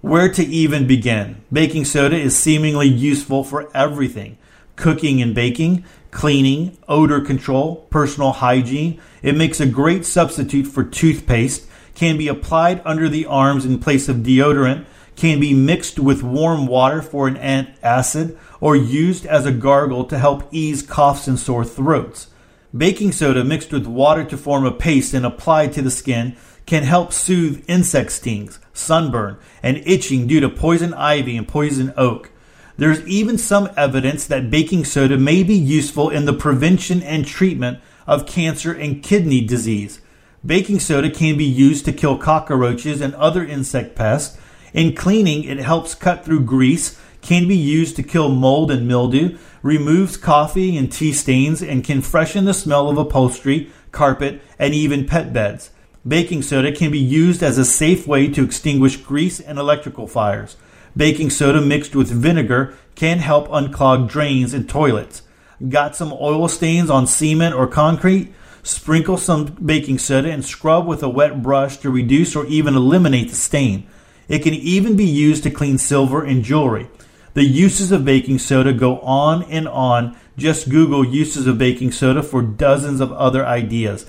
Where 0.00 0.28
to 0.32 0.44
even 0.44 0.88
begin? 0.88 1.44
Baking 1.52 1.84
soda 1.84 2.16
is 2.16 2.36
seemingly 2.36 2.88
useful 2.88 3.44
for 3.44 3.70
everything 3.76 4.38
cooking 4.76 5.20
and 5.20 5.34
baking, 5.34 5.84
cleaning, 6.10 6.76
odor 6.88 7.20
control, 7.20 7.86
personal 7.90 8.32
hygiene. 8.32 9.00
It 9.22 9.36
makes 9.36 9.60
a 9.60 9.66
great 9.66 10.04
substitute 10.04 10.66
for 10.66 10.84
toothpaste, 10.84 11.66
can 11.94 12.16
be 12.16 12.28
applied 12.28 12.80
under 12.84 13.08
the 13.08 13.26
arms 13.26 13.64
in 13.64 13.78
place 13.78 14.08
of 14.08 14.16
deodorant, 14.18 14.84
can 15.16 15.40
be 15.40 15.54
mixed 15.54 15.98
with 15.98 16.22
warm 16.22 16.66
water 16.66 17.02
for 17.02 17.28
an 17.28 17.36
antacid, 17.36 18.36
or 18.60 18.76
used 18.76 19.26
as 19.26 19.44
a 19.44 19.52
gargle 19.52 20.04
to 20.04 20.18
help 20.18 20.48
ease 20.52 20.82
coughs 20.82 21.26
and 21.26 21.38
sore 21.38 21.64
throats. 21.64 22.28
Baking 22.74 23.12
soda 23.12 23.44
mixed 23.44 23.72
with 23.72 23.86
water 23.86 24.24
to 24.24 24.38
form 24.38 24.64
a 24.64 24.72
paste 24.72 25.12
and 25.12 25.26
applied 25.26 25.72
to 25.74 25.82
the 25.82 25.90
skin 25.90 26.36
can 26.64 26.84
help 26.84 27.12
soothe 27.12 27.64
insect 27.68 28.12
stings, 28.12 28.58
sunburn, 28.72 29.36
and 29.62 29.82
itching 29.84 30.26
due 30.26 30.40
to 30.40 30.48
poison 30.48 30.94
ivy 30.94 31.36
and 31.36 31.46
poison 31.46 31.92
oak. 31.96 32.30
There's 32.76 33.06
even 33.06 33.38
some 33.38 33.70
evidence 33.76 34.26
that 34.26 34.50
baking 34.50 34.84
soda 34.84 35.18
may 35.18 35.42
be 35.42 35.54
useful 35.54 36.08
in 36.10 36.24
the 36.24 36.32
prevention 36.32 37.02
and 37.02 37.26
treatment 37.26 37.80
of 38.06 38.26
cancer 38.26 38.72
and 38.72 39.02
kidney 39.02 39.42
disease. 39.42 40.00
Baking 40.44 40.80
soda 40.80 41.10
can 41.10 41.36
be 41.36 41.44
used 41.44 41.84
to 41.84 41.92
kill 41.92 42.18
cockroaches 42.18 43.00
and 43.00 43.14
other 43.14 43.44
insect 43.44 43.94
pests. 43.94 44.38
In 44.72 44.94
cleaning, 44.94 45.44
it 45.44 45.58
helps 45.58 45.94
cut 45.94 46.24
through 46.24 46.44
grease, 46.44 46.98
can 47.20 47.46
be 47.46 47.56
used 47.56 47.94
to 47.96 48.02
kill 48.02 48.28
mold 48.28 48.70
and 48.70 48.88
mildew, 48.88 49.38
removes 49.62 50.16
coffee 50.16 50.76
and 50.76 50.90
tea 50.90 51.12
stains, 51.12 51.62
and 51.62 51.84
can 51.84 52.02
freshen 52.02 52.44
the 52.44 52.54
smell 52.54 52.88
of 52.88 52.98
upholstery, 52.98 53.70
carpet, 53.92 54.42
and 54.58 54.74
even 54.74 55.06
pet 55.06 55.32
beds. 55.32 55.70
Baking 56.06 56.42
soda 56.42 56.72
can 56.72 56.90
be 56.90 56.98
used 56.98 57.44
as 57.44 57.58
a 57.58 57.64
safe 57.64 58.08
way 58.08 58.26
to 58.28 58.42
extinguish 58.42 58.96
grease 58.96 59.38
and 59.38 59.58
electrical 59.58 60.08
fires. 60.08 60.56
Baking 60.96 61.30
soda 61.30 61.60
mixed 61.60 61.96
with 61.96 62.10
vinegar 62.10 62.74
can 62.94 63.18
help 63.18 63.48
unclog 63.48 64.08
drains 64.08 64.52
and 64.52 64.68
toilets. 64.68 65.22
Got 65.68 65.96
some 65.96 66.12
oil 66.12 66.48
stains 66.48 66.90
on 66.90 67.06
cement 67.06 67.54
or 67.54 67.66
concrete? 67.66 68.32
Sprinkle 68.62 69.16
some 69.16 69.46
baking 69.46 69.98
soda 69.98 70.30
and 70.30 70.44
scrub 70.44 70.86
with 70.86 71.02
a 71.02 71.08
wet 71.08 71.42
brush 71.42 71.78
to 71.78 71.90
reduce 71.90 72.36
or 72.36 72.46
even 72.46 72.74
eliminate 72.76 73.30
the 73.30 73.36
stain. 73.36 73.86
It 74.28 74.40
can 74.40 74.54
even 74.54 74.96
be 74.96 75.04
used 75.04 75.42
to 75.44 75.50
clean 75.50 75.78
silver 75.78 76.24
and 76.24 76.44
jewelry. 76.44 76.88
The 77.34 77.44
uses 77.44 77.90
of 77.92 78.04
baking 78.04 78.38
soda 78.38 78.72
go 78.72 79.00
on 79.00 79.42
and 79.44 79.66
on. 79.66 80.16
Just 80.36 80.68
Google 80.68 81.04
uses 81.04 81.46
of 81.46 81.58
baking 81.58 81.92
soda 81.92 82.22
for 82.22 82.42
dozens 82.42 83.00
of 83.00 83.12
other 83.12 83.44
ideas. 83.44 84.06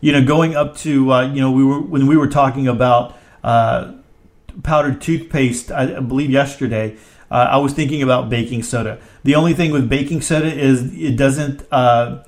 You 0.00 0.12
know, 0.12 0.24
going 0.24 0.56
up 0.56 0.76
to 0.78 1.12
uh, 1.12 1.32
you 1.32 1.40
know 1.40 1.50
we 1.50 1.64
were 1.64 1.80
when 1.80 2.06
we 2.06 2.16
were 2.16 2.28
talking 2.28 2.66
about 2.66 3.16
uh, 3.44 3.92
powdered 4.62 5.00
toothpaste, 5.00 5.70
I 5.70 6.00
believe 6.00 6.30
yesterday, 6.30 6.96
uh, 7.30 7.48
I 7.50 7.56
was 7.56 7.72
thinking 7.72 8.02
about 8.02 8.28
baking 8.28 8.62
soda. 8.62 8.98
The 9.24 9.34
only 9.36 9.54
thing 9.54 9.72
with 9.72 9.88
baking 9.88 10.20
soda 10.20 10.52
is 10.52 10.92
it 10.94 11.16
doesn't, 11.16 11.66
uh, 11.72 12.24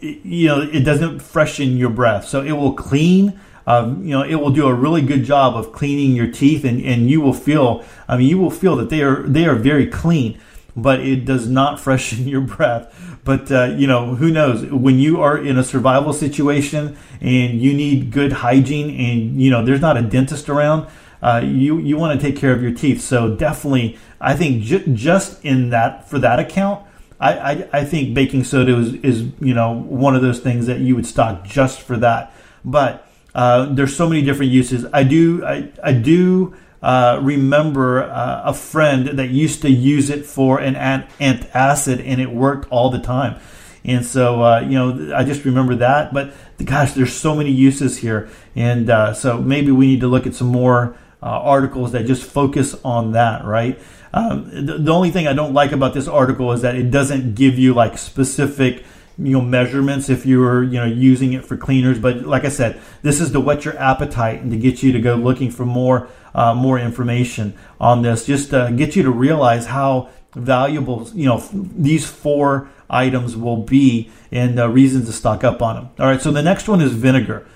it, 0.00 0.24
you 0.24 0.48
know, 0.48 0.62
it 0.62 0.80
doesn't 0.80 1.20
freshen 1.20 1.76
your 1.76 1.90
breath. 1.90 2.26
So 2.26 2.42
it 2.42 2.52
will 2.52 2.72
clean. 2.72 3.38
Um, 3.66 4.02
you 4.02 4.12
know, 4.12 4.22
it 4.22 4.36
will 4.36 4.50
do 4.50 4.66
a 4.66 4.72
really 4.72 5.02
good 5.02 5.24
job 5.24 5.56
of 5.56 5.72
cleaning 5.72 6.16
your 6.16 6.30
teeth, 6.30 6.64
and, 6.64 6.80
and 6.80 7.10
you 7.10 7.20
will 7.20 7.34
feel. 7.34 7.84
I 8.08 8.16
mean, 8.16 8.28
you 8.28 8.38
will 8.38 8.50
feel 8.50 8.76
that 8.76 8.90
they 8.90 9.02
are 9.02 9.24
they 9.24 9.44
are 9.44 9.56
very 9.56 9.88
clean, 9.88 10.40
but 10.76 11.00
it 11.00 11.24
does 11.24 11.48
not 11.48 11.80
freshen 11.86 12.28
your 12.28 12.42
breath. 12.42 13.18
But 13.24 13.50
uh, 13.50 13.74
you 13.76 13.88
know, 13.88 14.14
who 14.14 14.30
knows? 14.30 14.64
When 14.66 15.00
you 15.00 15.20
are 15.20 15.36
in 15.36 15.58
a 15.58 15.64
survival 15.64 16.12
situation 16.12 16.96
and 17.20 17.60
you 17.60 17.74
need 17.74 18.12
good 18.12 18.32
hygiene, 18.32 18.88
and 18.88 19.42
you 19.42 19.50
know, 19.50 19.64
there's 19.64 19.80
not 19.80 19.96
a 19.96 20.02
dentist 20.02 20.48
around 20.48 20.88
uh, 21.22 21.40
you 21.44 21.78
you 21.78 21.96
want 21.96 22.18
to 22.20 22.26
take 22.26 22.36
care 22.36 22.52
of 22.52 22.62
your 22.62 22.72
teeth. 22.72 23.00
So 23.00 23.34
definitely, 23.34 23.98
I 24.20 24.34
think 24.34 24.62
ju- 24.62 24.86
just 24.94 25.44
in 25.44 25.70
that 25.70 26.08
for 26.08 26.18
that 26.18 26.38
account, 26.38 26.86
I, 27.18 27.32
I, 27.32 27.68
I 27.72 27.84
think 27.84 28.14
baking 28.14 28.44
soda 28.44 28.76
is, 28.76 28.94
is 28.94 29.32
you 29.40 29.54
know 29.54 29.72
one 29.72 30.14
of 30.14 30.22
those 30.22 30.40
things 30.40 30.66
that 30.66 30.80
you 30.80 30.94
would 30.94 31.06
stock 31.06 31.44
just 31.44 31.80
for 31.80 31.96
that. 31.98 32.32
But 32.64 33.06
uh, 33.34 33.66
there's 33.72 33.96
so 33.96 34.08
many 34.08 34.22
different 34.22 34.52
uses. 34.52 34.86
I 34.92 35.02
do 35.02 35.44
I 35.44 35.70
I 35.82 35.92
do. 35.92 36.54
Uh, 36.82 37.18
remember 37.22 38.04
uh, 38.04 38.42
a 38.44 38.54
friend 38.54 39.18
that 39.18 39.30
used 39.30 39.62
to 39.62 39.68
use 39.68 40.08
it 40.08 40.24
for 40.24 40.60
an 40.60 40.76
ant 40.76 41.08
antacid 41.18 42.00
and 42.06 42.20
it 42.20 42.30
worked 42.30 42.70
all 42.70 42.90
the 42.90 43.00
time. 43.00 43.40
And 43.86 44.04
so, 44.04 44.42
uh, 44.42 44.60
you 44.60 44.72
know, 44.72 45.16
I 45.16 45.24
just 45.24 45.44
remember 45.44 45.76
that. 45.76 46.12
But 46.12 46.34
gosh, 46.64 46.92
there's 46.92 47.12
so 47.12 47.34
many 47.34 47.50
uses 47.50 47.98
here. 47.98 48.28
And 48.54 48.90
uh, 48.90 49.14
so 49.14 49.38
maybe 49.38 49.70
we 49.70 49.86
need 49.86 50.00
to 50.00 50.08
look 50.08 50.26
at 50.26 50.34
some 50.34 50.48
more 50.48 50.96
uh, 51.22 51.26
articles 51.26 51.92
that 51.92 52.06
just 52.06 52.22
focus 52.22 52.76
on 52.84 53.12
that, 53.12 53.44
right? 53.44 53.78
Um, 54.12 54.66
the, 54.66 54.78
the 54.78 54.92
only 54.92 55.10
thing 55.10 55.26
I 55.26 55.32
don't 55.32 55.52
like 55.52 55.72
about 55.72 55.94
this 55.94 56.08
article 56.08 56.52
is 56.52 56.62
that 56.62 56.74
it 56.74 56.90
doesn't 56.90 57.34
give 57.34 57.58
you 57.58 57.74
like 57.74 57.98
specific 57.98 58.84
you 59.18 59.32
know 59.32 59.40
measurements 59.40 60.10
if 60.10 60.26
you 60.26 60.40
were 60.40 60.62
you 60.62 60.78
know 60.78 60.84
using 60.84 61.32
it 61.32 61.44
for 61.44 61.56
cleaners. 61.56 61.98
But 61.98 62.22
like 62.22 62.44
i 62.44 62.48
said 62.48 62.80
this 63.02 63.20
is 63.20 63.32
to 63.32 63.40
whet 63.40 63.64
your 63.64 63.76
appetite 63.78 64.42
and 64.42 64.50
to 64.50 64.56
get 64.56 64.82
you 64.82 64.92
to 64.92 65.00
go 65.00 65.16
looking 65.16 65.50
for 65.50 65.64
more 65.64 66.08
uh, 66.34 66.54
more 66.54 66.78
information 66.78 67.54
on 67.80 68.02
this. 68.02 68.26
Just 68.26 68.50
to 68.50 68.72
get 68.76 68.96
you 68.96 69.02
to 69.02 69.10
realize 69.10 69.66
how 69.66 70.10
valuable 70.34 71.08
you 71.14 71.26
know 71.26 71.42
these 71.52 72.06
four 72.06 72.68
items 72.88 73.36
will 73.36 73.56
be 73.56 74.10
and 74.30 74.60
uh, 74.60 74.68
reasons 74.68 75.06
to 75.06 75.12
stock 75.12 75.42
up 75.44 75.62
on 75.62 75.76
them. 75.76 75.88
All 75.98 76.06
right 76.06 76.20
so 76.20 76.30
the 76.30 76.42
next 76.42 76.68
one 76.68 76.80
is 76.80 76.92
vinegar 76.92 77.46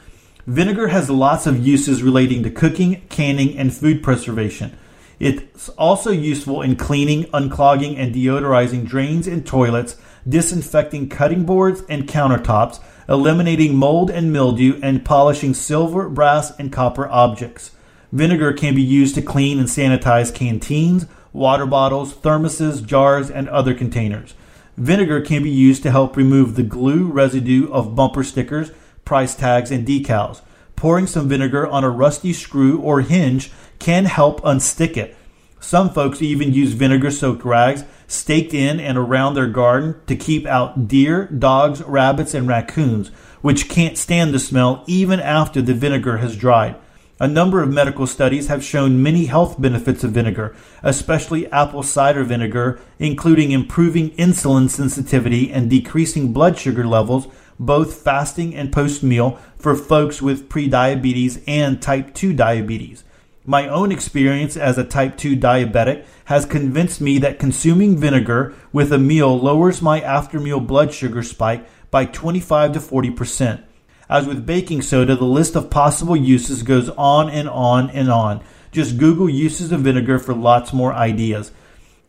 vinegar 0.50 0.88
has 0.88 1.08
lots 1.08 1.46
of 1.46 1.66
uses 1.66 2.02
relating 2.02 2.42
to 2.42 2.50
cooking 2.50 3.02
canning 3.08 3.56
and 3.56 3.72
food 3.72 4.02
preservation 4.02 4.76
it's 5.20 5.68
also 5.70 6.10
useful 6.10 6.62
in 6.62 6.76
cleaning, 6.76 7.24
unclogging, 7.24 7.98
and 7.98 8.14
deodorizing 8.14 8.86
drains 8.86 9.26
and 9.26 9.46
toilets, 9.46 9.96
disinfecting 10.26 11.10
cutting 11.10 11.44
boards 11.44 11.82
and 11.90 12.08
countertops, 12.08 12.82
eliminating 13.06 13.76
mold 13.76 14.10
and 14.10 14.32
mildew, 14.32 14.80
and 14.82 15.04
polishing 15.04 15.52
silver, 15.52 16.08
brass, 16.08 16.58
and 16.58 16.72
copper 16.72 17.06
objects. 17.06 17.72
Vinegar 18.12 18.54
can 18.54 18.74
be 18.74 18.82
used 18.82 19.14
to 19.14 19.20
clean 19.20 19.58
and 19.58 19.68
sanitize 19.68 20.34
canteens, 20.34 21.06
water 21.34 21.66
bottles, 21.66 22.14
thermoses, 22.14 22.84
jars, 22.84 23.30
and 23.30 23.46
other 23.50 23.74
containers. 23.74 24.32
Vinegar 24.78 25.20
can 25.20 25.42
be 25.42 25.50
used 25.50 25.82
to 25.82 25.90
help 25.90 26.16
remove 26.16 26.54
the 26.54 26.62
glue 26.62 27.04
residue 27.04 27.70
of 27.70 27.94
bumper 27.94 28.24
stickers, 28.24 28.70
price 29.10 29.34
tags, 29.34 29.72
and 29.72 29.84
decals. 29.84 30.40
Pouring 30.76 31.04
some 31.04 31.28
vinegar 31.28 31.66
on 31.66 31.82
a 31.82 31.90
rusty 31.90 32.32
screw 32.32 32.78
or 32.78 33.00
hinge 33.00 33.50
can 33.80 34.04
help 34.04 34.40
unstick 34.42 34.96
it. 34.96 35.16
Some 35.58 35.90
folks 35.90 36.22
even 36.22 36.54
use 36.54 36.74
vinegar 36.74 37.10
soaked 37.10 37.44
rags 37.44 37.82
staked 38.06 38.54
in 38.54 38.78
and 38.78 38.96
around 38.96 39.34
their 39.34 39.48
garden 39.48 39.96
to 40.06 40.14
keep 40.14 40.46
out 40.46 40.86
deer, 40.86 41.26
dogs, 41.26 41.82
rabbits, 41.82 42.34
and 42.34 42.46
raccoons, 42.46 43.08
which 43.40 43.68
can't 43.68 43.98
stand 43.98 44.32
the 44.32 44.38
smell 44.38 44.84
even 44.86 45.18
after 45.18 45.60
the 45.60 45.74
vinegar 45.74 46.18
has 46.18 46.36
dried. 46.36 46.76
A 47.22 47.28
number 47.28 47.62
of 47.62 47.70
medical 47.70 48.06
studies 48.06 48.46
have 48.46 48.64
shown 48.64 49.02
many 49.02 49.26
health 49.26 49.60
benefits 49.60 50.02
of 50.02 50.12
vinegar, 50.12 50.56
especially 50.82 51.52
apple 51.52 51.82
cider 51.82 52.24
vinegar, 52.24 52.80
including 52.98 53.50
improving 53.50 54.12
insulin 54.12 54.70
sensitivity 54.70 55.52
and 55.52 55.68
decreasing 55.68 56.32
blood 56.32 56.56
sugar 56.56 56.86
levels, 56.86 57.28
both 57.58 57.92
fasting 57.92 58.54
and 58.54 58.72
post 58.72 59.02
meal, 59.02 59.38
for 59.58 59.76
folks 59.76 60.22
with 60.22 60.48
prediabetes 60.48 61.42
and 61.46 61.82
type 61.82 62.14
2 62.14 62.32
diabetes. 62.32 63.04
My 63.44 63.68
own 63.68 63.92
experience 63.92 64.56
as 64.56 64.78
a 64.78 64.84
type 64.84 65.18
2 65.18 65.36
diabetic 65.36 66.06
has 66.24 66.46
convinced 66.46 67.02
me 67.02 67.18
that 67.18 67.38
consuming 67.38 67.98
vinegar 67.98 68.54
with 68.72 68.94
a 68.94 68.98
meal 68.98 69.38
lowers 69.38 69.82
my 69.82 70.00
after 70.00 70.40
meal 70.40 70.60
blood 70.60 70.94
sugar 70.94 71.22
spike 71.22 71.68
by 71.90 72.06
25 72.06 72.72
to 72.72 72.80
40%. 72.80 73.64
As 74.10 74.26
with 74.26 74.44
baking 74.44 74.82
soda, 74.82 75.16
the 75.16 75.24
list 75.24 75.54
of 75.54 75.70
possible 75.70 76.16
uses 76.16 76.64
goes 76.64 76.90
on 76.90 77.30
and 77.30 77.48
on 77.48 77.88
and 77.90 78.10
on. 78.10 78.42
Just 78.72 78.98
Google 78.98 79.30
uses 79.30 79.72
of 79.72 79.80
vinegar 79.80 80.18
for 80.18 80.34
lots 80.34 80.72
more 80.72 80.92
ideas. 80.92 81.52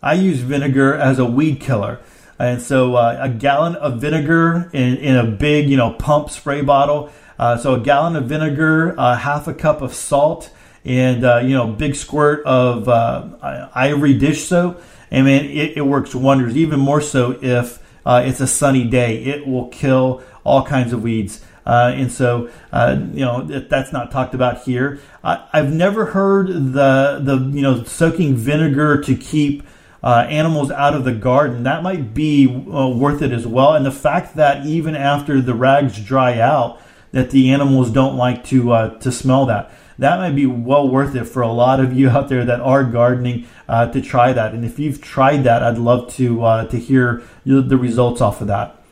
I 0.02 0.14
use 0.14 0.40
vinegar 0.40 0.96
as 0.96 1.20
a 1.20 1.26
weed 1.26 1.62
killer. 1.62 2.00
And 2.40 2.60
so 2.60 2.96
uh, 2.96 3.20
a 3.22 3.30
gallon 3.30 3.76
of 3.76 4.02
vinegar 4.02 4.72
in, 4.74 4.98
in 4.98 5.16
a 5.16 5.24
big, 5.24 5.70
you 5.70 5.78
know, 5.78 5.94
pump 5.94 6.32
spray 6.32 6.62
bottle. 6.62 7.12
Uh, 7.38 7.56
so 7.58 7.76
a 7.76 7.80
gallon 7.80 8.16
of 8.16 8.26
vinegar, 8.26 9.00
uh, 9.00 9.16
half 9.16 9.48
a 9.48 9.54
cup 9.54 9.84
of 9.84 9.94
salt, 9.94 10.52
and 10.84 11.24
uh, 11.24 11.38
you 11.38 11.56
know 11.56 11.68
big 11.68 11.96
squirt 11.96 12.46
of 12.46 12.88
uh, 12.88 13.70
ivory 13.74 14.14
dish 14.16 14.44
soap 14.44 14.82
and 15.12 15.26
man 15.26 15.46
it, 15.46 15.78
it, 15.78 15.86
works 15.86 16.16
wonders 16.16 16.58
even 16.58 16.80
more 16.80 17.02
so 17.02 17.38
if 17.42 17.81
uh, 18.06 18.24
it's 18.26 18.40
a 18.40 18.48
sunny 18.48 18.86
day. 18.86 19.24
It 19.24 19.48
will 19.48 19.68
kill 19.68 20.24
all 20.44 20.66
kinds 20.66 20.94
of 20.94 21.04
weeds. 21.04 21.44
Uh, 21.66 21.94
and 21.96 22.12
so 22.12 22.50
uh, 22.72 22.98
you 23.14 23.24
know 23.24 23.44
that's 23.44 23.94
not 23.94 24.12
talked 24.12 24.34
about 24.34 24.64
here. 24.64 25.00
I, 25.24 25.48
have 25.54 25.72
never 25.72 26.06
heard 26.06 26.48
the 26.48 27.20
the 27.22 27.38
you 27.54 27.62
know 27.62 27.84
soaking 27.84 28.36
vinegar 28.36 29.02
to 29.02 29.16
keep 29.16 29.64
uh, 30.04 30.26
animals 30.28 30.72
out 30.72 30.96
of 30.96 31.04
the 31.04 31.12
garden. 31.12 31.64
That 31.64 31.84
might 31.84 32.16
be 32.16 32.48
worth 32.48 33.22
it 33.22 33.32
as 33.32 33.46
well. 33.46 33.76
And 33.76 33.86
the 33.86 33.92
fact 33.92 34.36
that 34.38 34.66
even 34.66 34.96
after 34.96 35.40
the 35.40 35.54
rags 35.54 36.04
dry 36.04 36.40
out 36.40 36.82
that 37.12 37.30
the 37.30 37.52
animals 37.52 37.92
don't 37.92 38.18
like 38.18 38.44
to 38.46 38.98
to 39.00 39.12
smell 39.12 39.46
that 39.46 39.72
that 40.02 40.18
might 40.18 40.36
be 40.36 40.48
well 40.48 40.90
worth 40.90 41.16
it 41.16 41.26
for 41.26 41.44
a 41.44 41.52
lot 41.52 41.80
of 41.80 41.94
you 41.94 42.10
out 42.10 42.28
there 42.28 42.44
that 42.44 42.60
are 42.60 42.84
gardening 42.84 43.46
uh, 43.70 43.86
to 43.92 44.02
try 44.02 44.34
that. 44.34 44.52
And 44.56 44.66
if 44.66 44.80
you've 44.80 45.00
tried 45.00 45.44
that, 45.44 45.62
I'd 45.62 45.78
love 45.78 46.12
to 46.16 46.44
uh, 46.44 46.66
to 46.66 46.78
hear 46.78 47.22
the 47.46 47.78
results 47.78 48.20
off 48.20 48.42
of 48.42 48.48
that. 48.48 48.84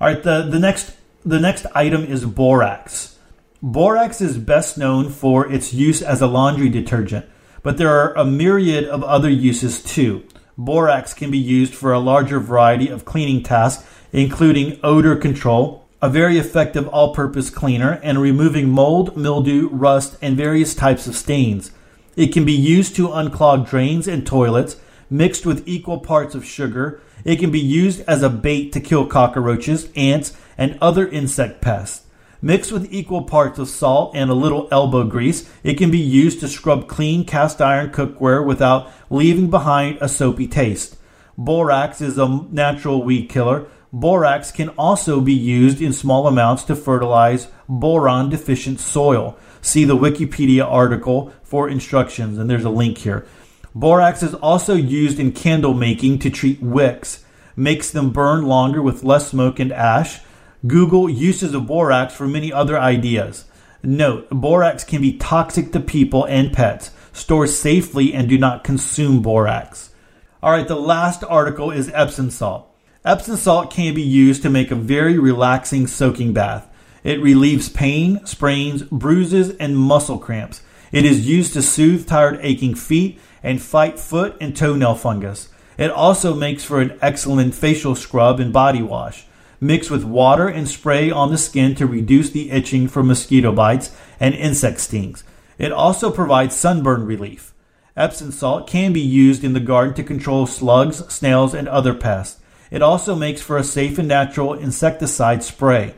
All 0.00 0.08
right, 0.08 0.22
the, 0.22 0.42
the 0.42 0.58
next 0.58 0.96
the 1.26 1.38
next 1.40 1.66
item 1.74 2.04
is 2.04 2.24
borax. 2.24 3.18
Borax 3.62 4.22
is 4.22 4.38
best 4.38 4.78
known 4.78 5.10
for 5.10 5.50
its 5.52 5.74
use 5.74 6.00
as 6.00 6.22
a 6.22 6.26
laundry 6.26 6.70
detergent, 6.70 7.26
but 7.62 7.76
there 7.76 7.90
are 7.90 8.14
a 8.14 8.24
myriad 8.24 8.84
of 8.84 9.04
other 9.04 9.30
uses 9.30 9.82
too. 9.82 10.24
Borax 10.56 11.12
can 11.12 11.30
be 11.30 11.38
used 11.38 11.74
for 11.74 11.92
a 11.92 11.98
larger 11.98 12.40
variety 12.40 12.88
of 12.88 13.04
cleaning 13.04 13.42
tasks, 13.42 13.84
including 14.10 14.80
odor 14.82 15.16
control, 15.16 15.85
a 16.02 16.10
very 16.10 16.38
effective 16.38 16.86
all 16.88 17.14
purpose 17.14 17.48
cleaner 17.48 18.00
and 18.02 18.20
removing 18.20 18.68
mold, 18.68 19.16
mildew, 19.16 19.68
rust, 19.70 20.16
and 20.20 20.36
various 20.36 20.74
types 20.74 21.06
of 21.06 21.16
stains. 21.16 21.70
It 22.16 22.32
can 22.32 22.44
be 22.44 22.52
used 22.52 22.96
to 22.96 23.08
unclog 23.08 23.68
drains 23.68 24.06
and 24.06 24.26
toilets, 24.26 24.76
mixed 25.08 25.46
with 25.46 25.66
equal 25.66 26.00
parts 26.00 26.34
of 26.34 26.44
sugar. 26.44 27.00
It 27.24 27.36
can 27.36 27.50
be 27.50 27.60
used 27.60 28.02
as 28.06 28.22
a 28.22 28.30
bait 28.30 28.72
to 28.72 28.80
kill 28.80 29.06
cockroaches, 29.06 29.88
ants, 29.96 30.36
and 30.58 30.78
other 30.80 31.08
insect 31.08 31.60
pests. 31.60 32.02
Mixed 32.42 32.70
with 32.70 32.92
equal 32.92 33.22
parts 33.22 33.58
of 33.58 33.68
salt 33.68 34.12
and 34.14 34.30
a 34.30 34.34
little 34.34 34.68
elbow 34.70 35.04
grease, 35.04 35.50
it 35.64 35.78
can 35.78 35.90
be 35.90 35.98
used 35.98 36.40
to 36.40 36.48
scrub 36.48 36.86
clean 36.86 37.24
cast 37.24 37.62
iron 37.62 37.90
cookware 37.90 38.44
without 38.44 38.90
leaving 39.08 39.48
behind 39.48 39.98
a 40.00 40.08
soapy 40.08 40.46
taste. 40.46 40.96
Borax 41.38 42.00
is 42.00 42.18
a 42.18 42.28
natural 42.50 43.02
weed 43.02 43.28
killer 43.28 43.66
Borax 43.96 44.52
can 44.52 44.68
also 44.76 45.22
be 45.22 45.32
used 45.32 45.80
in 45.80 45.90
small 45.90 46.26
amounts 46.26 46.64
to 46.64 46.76
fertilize 46.76 47.48
boron 47.66 48.28
deficient 48.28 48.78
soil. 48.78 49.38
See 49.62 49.86
the 49.86 49.96
Wikipedia 49.96 50.66
article 50.70 51.32
for 51.42 51.66
instructions, 51.66 52.36
and 52.36 52.50
there's 52.50 52.66
a 52.66 52.68
link 52.68 52.98
here. 52.98 53.26
Borax 53.74 54.22
is 54.22 54.34
also 54.34 54.74
used 54.74 55.18
in 55.18 55.32
candle 55.32 55.72
making 55.72 56.18
to 56.18 56.28
treat 56.28 56.60
wicks, 56.60 57.24
makes 57.56 57.90
them 57.90 58.10
burn 58.10 58.44
longer 58.44 58.82
with 58.82 59.02
less 59.02 59.30
smoke 59.30 59.58
and 59.58 59.72
ash. 59.72 60.20
Google 60.66 61.08
uses 61.08 61.54
of 61.54 61.66
borax 61.66 62.12
for 62.12 62.28
many 62.28 62.52
other 62.52 62.78
ideas. 62.78 63.46
Note, 63.82 64.28
borax 64.28 64.84
can 64.84 65.00
be 65.00 65.16
toxic 65.16 65.72
to 65.72 65.80
people 65.80 66.26
and 66.26 66.52
pets. 66.52 66.90
Store 67.14 67.46
safely 67.46 68.12
and 68.12 68.28
do 68.28 68.36
not 68.36 68.62
consume 68.62 69.22
borax. 69.22 69.94
All 70.42 70.52
right, 70.52 70.68
the 70.68 70.76
last 70.76 71.24
article 71.24 71.70
is 71.70 71.90
Epsom 71.94 72.28
salt. 72.28 72.75
Epsom 73.06 73.36
salt 73.36 73.70
can 73.70 73.94
be 73.94 74.02
used 74.02 74.42
to 74.42 74.50
make 74.50 74.72
a 74.72 74.74
very 74.74 75.16
relaxing 75.16 75.86
soaking 75.86 76.32
bath. 76.32 76.68
It 77.04 77.22
relieves 77.22 77.68
pain, 77.68 78.26
sprains, 78.26 78.82
bruises, 78.82 79.50
and 79.58 79.78
muscle 79.78 80.18
cramps. 80.18 80.60
It 80.90 81.04
is 81.04 81.28
used 81.28 81.52
to 81.52 81.62
soothe 81.62 82.08
tired, 82.08 82.40
aching 82.42 82.74
feet 82.74 83.20
and 83.44 83.62
fight 83.62 84.00
foot 84.00 84.36
and 84.40 84.56
toenail 84.56 84.96
fungus. 84.96 85.50
It 85.78 85.92
also 85.92 86.34
makes 86.34 86.64
for 86.64 86.80
an 86.80 86.98
excellent 87.00 87.54
facial 87.54 87.94
scrub 87.94 88.40
and 88.40 88.52
body 88.52 88.82
wash. 88.82 89.24
Mix 89.60 89.88
with 89.88 90.02
water 90.02 90.48
and 90.48 90.68
spray 90.68 91.08
on 91.08 91.30
the 91.30 91.38
skin 91.38 91.76
to 91.76 91.86
reduce 91.86 92.30
the 92.30 92.50
itching 92.50 92.88
from 92.88 93.06
mosquito 93.06 93.52
bites 93.52 93.96
and 94.18 94.34
insect 94.34 94.80
stings. 94.80 95.22
It 95.58 95.70
also 95.70 96.10
provides 96.10 96.56
sunburn 96.56 97.06
relief. 97.06 97.54
Epsom 97.96 98.32
salt 98.32 98.66
can 98.66 98.92
be 98.92 99.00
used 99.00 99.44
in 99.44 99.52
the 99.52 99.60
garden 99.60 99.94
to 99.94 100.02
control 100.02 100.44
slugs, 100.48 101.06
snails, 101.06 101.54
and 101.54 101.68
other 101.68 101.94
pests. 101.94 102.40
It 102.70 102.82
also 102.82 103.14
makes 103.14 103.40
for 103.40 103.56
a 103.56 103.64
safe 103.64 103.98
and 103.98 104.08
natural 104.08 104.54
insecticide 104.54 105.42
spray. 105.42 105.94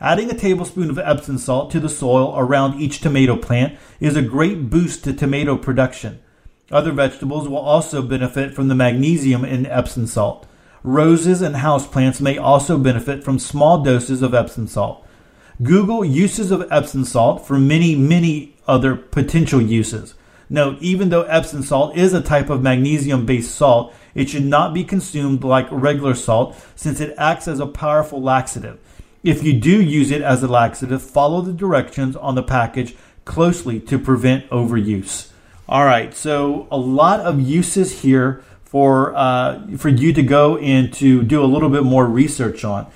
Adding 0.00 0.30
a 0.30 0.34
tablespoon 0.34 0.90
of 0.90 0.98
Epsom 0.98 1.38
salt 1.38 1.70
to 1.72 1.80
the 1.80 1.88
soil 1.88 2.34
around 2.36 2.80
each 2.80 3.00
tomato 3.00 3.36
plant 3.36 3.76
is 3.98 4.16
a 4.16 4.22
great 4.22 4.70
boost 4.70 5.04
to 5.04 5.12
tomato 5.12 5.56
production. 5.56 6.20
Other 6.70 6.92
vegetables 6.92 7.48
will 7.48 7.58
also 7.58 8.02
benefit 8.02 8.54
from 8.54 8.68
the 8.68 8.74
magnesium 8.74 9.44
in 9.44 9.66
Epsom 9.66 10.06
salt. 10.06 10.46
Roses 10.84 11.42
and 11.42 11.56
houseplants 11.56 12.20
may 12.20 12.38
also 12.38 12.78
benefit 12.78 13.24
from 13.24 13.38
small 13.38 13.82
doses 13.82 14.22
of 14.22 14.34
Epsom 14.34 14.68
salt. 14.68 15.04
Google 15.62 16.04
uses 16.04 16.52
of 16.52 16.70
Epsom 16.70 17.04
salt 17.04 17.46
for 17.46 17.58
many, 17.58 17.96
many 17.96 18.56
other 18.68 18.94
potential 18.94 19.60
uses. 19.60 20.14
Note, 20.48 20.78
even 20.80 21.08
though 21.08 21.22
Epsom 21.22 21.62
salt 21.62 21.96
is 21.96 22.14
a 22.14 22.22
type 22.22 22.48
of 22.48 22.62
magnesium 22.62 23.26
based 23.26 23.54
salt, 23.54 23.92
it 24.18 24.28
should 24.28 24.44
not 24.44 24.74
be 24.74 24.82
consumed 24.82 25.44
like 25.44 25.68
regular 25.70 26.14
salt 26.14 26.56
since 26.74 27.00
it 27.00 27.14
acts 27.16 27.46
as 27.46 27.60
a 27.60 27.66
powerful 27.66 28.20
laxative. 28.20 28.78
If 29.22 29.44
you 29.44 29.52
do 29.52 29.80
use 29.80 30.10
it 30.10 30.22
as 30.22 30.42
a 30.42 30.48
laxative, 30.48 31.02
follow 31.02 31.40
the 31.40 31.52
directions 31.52 32.16
on 32.16 32.34
the 32.34 32.42
package 32.42 32.96
closely 33.24 33.78
to 33.80 33.96
prevent 33.96 34.50
overuse. 34.50 35.30
All 35.68 35.84
right, 35.84 36.12
so 36.14 36.66
a 36.70 36.76
lot 36.76 37.20
of 37.20 37.40
uses 37.40 38.02
here 38.02 38.42
for 38.64 39.14
uh, 39.14 39.76
for 39.76 39.88
you 39.88 40.12
to 40.12 40.22
go 40.22 40.56
and 40.58 40.92
to 40.94 41.22
do 41.22 41.42
a 41.42 41.46
little 41.46 41.68
bit 41.68 41.84
more 41.84 42.06
research 42.06 42.64
on. 42.64 42.90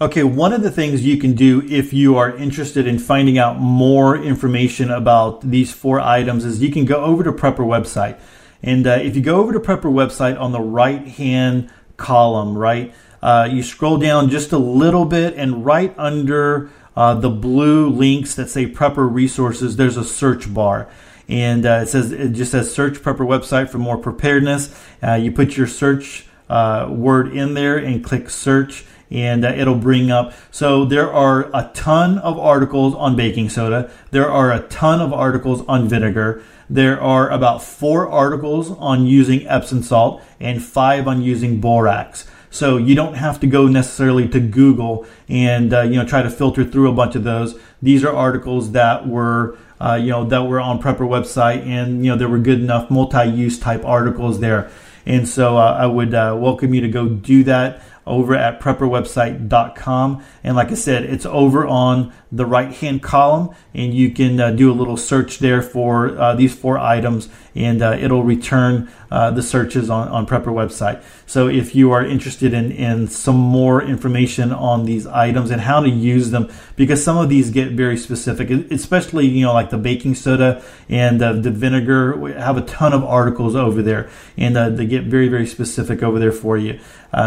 Okay, 0.00 0.24
one 0.24 0.52
of 0.52 0.62
the 0.62 0.70
things 0.70 1.04
you 1.04 1.18
can 1.18 1.34
do 1.34 1.62
if 1.68 1.92
you 1.92 2.16
are 2.16 2.34
interested 2.36 2.86
in 2.86 2.98
finding 2.98 3.38
out 3.38 3.58
more 3.60 4.16
information 4.16 4.90
about 4.90 5.48
these 5.48 5.72
four 5.72 6.00
items 6.00 6.44
is 6.44 6.62
you 6.62 6.72
can 6.72 6.84
go 6.84 7.04
over 7.04 7.22
to 7.22 7.30
Prepper 7.30 7.58
website, 7.58 8.18
and 8.62 8.86
uh, 8.86 8.92
if 8.92 9.16
you 9.16 9.22
go 9.22 9.36
over 9.40 9.52
to 9.52 9.60
Prepper 9.60 9.92
website 9.92 10.40
on 10.40 10.52
the 10.52 10.60
right 10.60 11.06
hand 11.06 11.70
column, 11.96 12.56
right, 12.56 12.94
uh, 13.22 13.48
you 13.50 13.62
scroll 13.62 13.98
down 13.98 14.30
just 14.30 14.52
a 14.52 14.58
little 14.58 15.04
bit, 15.04 15.34
and 15.34 15.64
right 15.64 15.94
under 15.98 16.70
uh, 16.96 17.14
the 17.14 17.30
blue 17.30 17.88
links 17.88 18.34
that 18.34 18.48
say 18.48 18.66
Prepper 18.66 19.12
resources, 19.12 19.76
there's 19.76 19.96
a 19.96 20.04
search 20.04 20.52
bar 20.52 20.88
and 21.28 21.64
uh, 21.64 21.80
it 21.82 21.88
says 21.88 22.12
it 22.12 22.32
just 22.32 22.50
says 22.50 22.72
search 22.72 22.98
prepper 22.98 23.26
website 23.26 23.70
for 23.70 23.78
more 23.78 23.96
preparedness. 23.96 24.74
Uh, 25.02 25.14
you 25.14 25.32
put 25.32 25.56
your 25.56 25.66
search 25.66 26.26
uh, 26.48 26.86
word 26.90 27.34
in 27.34 27.54
there 27.54 27.78
and 27.78 28.04
click 28.04 28.28
search, 28.28 28.84
and 29.10 29.44
uh, 29.44 29.48
it'll 29.48 29.74
bring 29.74 30.10
up. 30.10 30.34
So 30.50 30.84
there 30.84 31.10
are 31.10 31.48
a 31.54 31.70
ton 31.74 32.18
of 32.18 32.38
articles 32.38 32.94
on 32.94 33.16
baking 33.16 33.48
soda. 33.48 33.90
There 34.10 34.30
are 34.30 34.52
a 34.52 34.60
ton 34.68 35.00
of 35.00 35.12
articles 35.12 35.64
on 35.66 35.88
vinegar. 35.88 36.42
There 36.72 36.98
are 36.98 37.28
about 37.28 37.62
four 37.62 38.08
articles 38.08 38.70
on 38.70 39.06
using 39.06 39.46
Epsom 39.46 39.82
salt 39.82 40.22
and 40.40 40.62
five 40.62 41.06
on 41.06 41.20
using 41.20 41.60
borax. 41.60 42.26
So 42.48 42.78
you 42.78 42.94
don't 42.94 43.12
have 43.12 43.38
to 43.40 43.46
go 43.46 43.66
necessarily 43.66 44.26
to 44.28 44.40
Google 44.40 45.04
and 45.28 45.74
uh, 45.74 45.82
you 45.82 45.96
know 45.96 46.06
try 46.06 46.22
to 46.22 46.30
filter 46.30 46.64
through 46.64 46.88
a 46.88 46.94
bunch 46.94 47.14
of 47.14 47.24
those. 47.24 47.58
These 47.82 48.04
are 48.04 48.14
articles 48.14 48.72
that 48.72 49.06
were 49.06 49.58
uh, 49.82 49.96
you 49.96 50.10
know, 50.10 50.24
that 50.24 50.44
were 50.44 50.60
on 50.60 50.80
Prepper 50.80 51.00
website, 51.00 51.66
and 51.66 52.04
you 52.04 52.12
know, 52.12 52.16
there 52.16 52.28
were 52.28 52.38
good 52.38 52.60
enough 52.60 52.88
multi-use 52.88 53.58
type 53.58 53.84
articles 53.84 54.38
there. 54.40 54.70
And 55.04 55.28
so 55.28 55.58
uh, 55.58 55.76
I 55.78 55.86
would 55.86 56.14
uh, 56.14 56.36
welcome 56.38 56.72
you 56.72 56.80
to 56.80 56.88
go 56.88 57.08
do 57.08 57.42
that 57.44 57.82
over 58.06 58.34
at 58.34 58.60
prepperwebsite.com. 58.60 60.24
And 60.42 60.56
like 60.56 60.70
I 60.70 60.74
said, 60.74 61.04
it's 61.04 61.26
over 61.26 61.66
on 61.66 62.12
the 62.30 62.46
right 62.46 62.72
hand 62.72 63.02
column, 63.02 63.54
and 63.74 63.92
you 63.92 64.10
can 64.10 64.40
uh, 64.40 64.50
do 64.50 64.72
a 64.72 64.74
little 64.74 64.96
search 64.96 65.38
there 65.38 65.60
for 65.60 66.18
uh, 66.18 66.34
these 66.34 66.54
four 66.54 66.78
items, 66.78 67.28
and 67.54 67.82
uh, 67.82 67.96
it'll 68.00 68.24
return 68.24 68.90
uh, 69.10 69.30
the 69.30 69.42
searches 69.42 69.90
on, 69.90 70.08
on 70.08 70.26
Prepper 70.26 70.46
website. 70.46 71.02
So 71.26 71.46
if 71.48 71.74
you 71.74 71.92
are 71.92 72.04
interested 72.04 72.54
in, 72.54 72.72
in 72.72 73.06
some 73.06 73.36
more 73.36 73.82
information 73.82 74.52
on 74.52 74.86
these 74.86 75.06
items 75.06 75.50
and 75.50 75.60
how 75.60 75.80
to 75.80 75.88
use 75.90 76.30
them, 76.30 76.50
because 76.76 77.02
some 77.02 77.16
of 77.16 77.28
these 77.28 77.50
get 77.50 77.72
very 77.72 77.96
specific, 77.96 78.50
especially, 78.70 79.26
you 79.26 79.46
know, 79.46 79.52
like 79.52 79.70
the 79.70 79.78
baking 79.78 80.14
soda 80.14 80.62
and 80.88 81.22
uh, 81.22 81.32
the 81.32 81.50
vinegar, 81.50 82.16
we 82.16 82.32
have 82.32 82.56
a 82.56 82.62
ton 82.62 82.92
of 82.92 83.04
articles 83.04 83.54
over 83.54 83.82
there, 83.82 84.08
and 84.36 84.56
uh, 84.56 84.70
they 84.70 84.86
get 84.86 85.04
very, 85.04 85.28
very 85.28 85.46
specific 85.46 86.02
over 86.02 86.18
there 86.18 86.32
for 86.32 86.56
you. 86.56 86.78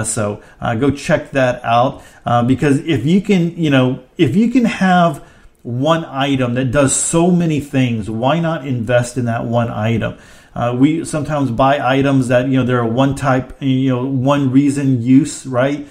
so 0.03 0.41
go 0.79 0.91
check 0.91 1.31
that 1.31 1.63
out 1.63 2.03
because 2.47 2.79
if 2.79 3.05
you 3.05 3.21
can, 3.21 3.55
you 3.57 3.69
know, 3.69 4.03
if 4.17 4.35
you 4.35 4.49
can 4.49 4.65
have 4.65 5.23
one 5.65 6.05
item 6.05 6.53
that 6.53 6.65
does 6.65 6.95
so 6.95 7.31
many 7.31 7.59
things, 7.59 8.07
why 8.07 8.39
not 8.39 8.67
invest 8.67 9.17
in 9.17 9.25
that 9.25 9.45
one 9.45 9.69
item? 9.69 10.15
Uh, 10.53 10.73
we 10.77 11.03
sometimes 11.03 11.51
buy 11.51 11.79
items 11.79 12.29
that 12.29 12.47
you 12.47 12.57
know 12.57 12.63
they're 12.63 12.85
one 12.85 13.15
type, 13.15 13.61
you 13.61 13.89
know, 13.89 14.05
one 14.05 14.51
reason 14.51 15.01
use, 15.01 15.45
right? 15.45 15.85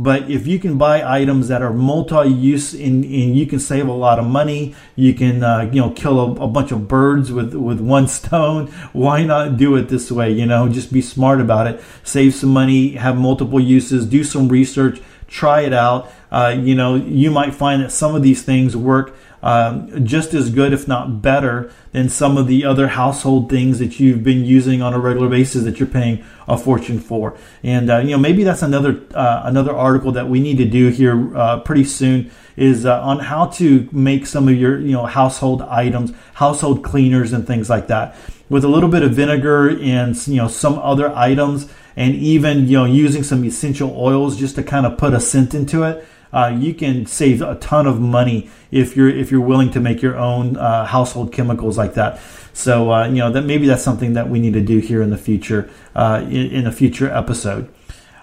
But 0.00 0.30
if 0.30 0.46
you 0.46 0.60
can 0.60 0.78
buy 0.78 1.02
items 1.02 1.48
that 1.48 1.60
are 1.60 1.72
multi-use 1.72 2.72
and, 2.72 3.04
and 3.04 3.36
you 3.36 3.46
can 3.46 3.58
save 3.58 3.88
a 3.88 3.92
lot 3.92 4.20
of 4.20 4.26
money, 4.26 4.76
you 4.94 5.12
can 5.12 5.42
uh, 5.42 5.68
you 5.72 5.80
know 5.80 5.90
kill 5.90 6.20
a, 6.20 6.44
a, 6.44 6.46
bunch 6.46 6.70
of 6.70 6.86
birds 6.86 7.32
with 7.32 7.52
with 7.52 7.80
one 7.80 8.06
stone. 8.18 8.68
Why 8.92 9.24
not 9.24 9.56
do 9.56 9.74
it 9.74 9.88
this 9.88 10.12
way? 10.12 10.30
You 10.30 10.46
know, 10.46 10.68
just 10.68 10.92
be 10.92 11.02
smart 11.02 11.40
about 11.40 11.66
it. 11.66 11.82
Save 12.04 12.34
some 12.34 12.50
money, 12.50 12.92
have 12.92 13.18
multiple 13.18 13.58
uses, 13.58 14.06
do 14.06 14.22
some 14.22 14.48
research, 14.48 15.00
try 15.26 15.62
it 15.62 15.72
out. 15.72 16.12
Uh, 16.30 16.54
you 16.56 16.76
know, 16.76 16.94
you 16.94 17.32
might 17.32 17.52
find 17.52 17.82
that 17.82 17.90
some 17.90 18.14
of 18.14 18.22
these 18.22 18.42
things 18.42 18.76
work 18.76 19.16
um, 19.42 20.04
just 20.04 20.34
as 20.34 20.50
good, 20.50 20.72
if 20.72 20.88
not 20.88 21.22
better, 21.22 21.72
than 21.92 22.08
some 22.08 22.36
of 22.36 22.46
the 22.46 22.64
other 22.64 22.88
household 22.88 23.48
things 23.48 23.78
that 23.78 24.00
you've 24.00 24.22
been 24.22 24.44
using 24.44 24.82
on 24.82 24.94
a 24.94 24.98
regular 24.98 25.28
basis 25.28 25.64
that 25.64 25.78
you're 25.78 25.88
paying 25.88 26.24
a 26.46 26.56
fortune 26.58 26.98
for. 26.98 27.36
And 27.62 27.90
uh, 27.90 27.98
you 27.98 28.10
know, 28.10 28.18
maybe 28.18 28.44
that's 28.44 28.62
another 28.62 29.00
uh, 29.14 29.42
another 29.44 29.74
article 29.74 30.12
that 30.12 30.28
we 30.28 30.40
need 30.40 30.58
to 30.58 30.64
do 30.64 30.88
here 30.88 31.36
uh, 31.36 31.60
pretty 31.60 31.84
soon 31.84 32.30
is 32.56 32.84
uh, 32.84 33.00
on 33.02 33.20
how 33.20 33.46
to 33.46 33.88
make 33.92 34.26
some 34.26 34.48
of 34.48 34.56
your 34.56 34.80
you 34.80 34.92
know 34.92 35.06
household 35.06 35.62
items, 35.62 36.12
household 36.34 36.82
cleaners, 36.82 37.32
and 37.32 37.46
things 37.46 37.70
like 37.70 37.86
that 37.86 38.16
with 38.48 38.64
a 38.64 38.68
little 38.68 38.88
bit 38.88 39.02
of 39.02 39.12
vinegar 39.12 39.68
and 39.68 40.26
you 40.26 40.36
know 40.36 40.48
some 40.48 40.78
other 40.78 41.14
items 41.14 41.70
and 41.96 42.14
even 42.14 42.66
you 42.66 42.76
know 42.76 42.84
using 42.84 43.22
some 43.22 43.44
essential 43.44 43.94
oils 43.96 44.38
just 44.38 44.56
to 44.56 44.62
kind 44.62 44.86
of 44.86 44.96
put 44.96 45.12
a 45.12 45.20
scent 45.20 45.54
into 45.54 45.82
it 45.82 46.06
uh, 46.32 46.54
you 46.58 46.74
can 46.74 47.06
save 47.06 47.42
a 47.42 47.54
ton 47.56 47.86
of 47.86 48.00
money 48.00 48.50
if 48.70 48.96
you're 48.96 49.08
if 49.08 49.30
you're 49.30 49.40
willing 49.40 49.70
to 49.70 49.80
make 49.80 50.02
your 50.02 50.16
own 50.16 50.56
uh, 50.56 50.84
household 50.86 51.32
chemicals 51.32 51.78
like 51.78 51.94
that. 51.94 52.20
So 52.52 52.92
uh, 52.92 53.08
you 53.08 53.16
know 53.16 53.32
that 53.32 53.42
maybe 53.42 53.66
that's 53.66 53.82
something 53.82 54.14
that 54.14 54.28
we 54.28 54.40
need 54.40 54.54
to 54.54 54.60
do 54.60 54.78
here 54.78 55.02
in 55.02 55.10
the 55.10 55.18
future 55.18 55.70
uh, 55.94 56.22
in, 56.24 56.50
in, 56.50 56.66
a 56.66 56.72
future 56.72 57.10
episode. 57.10 57.72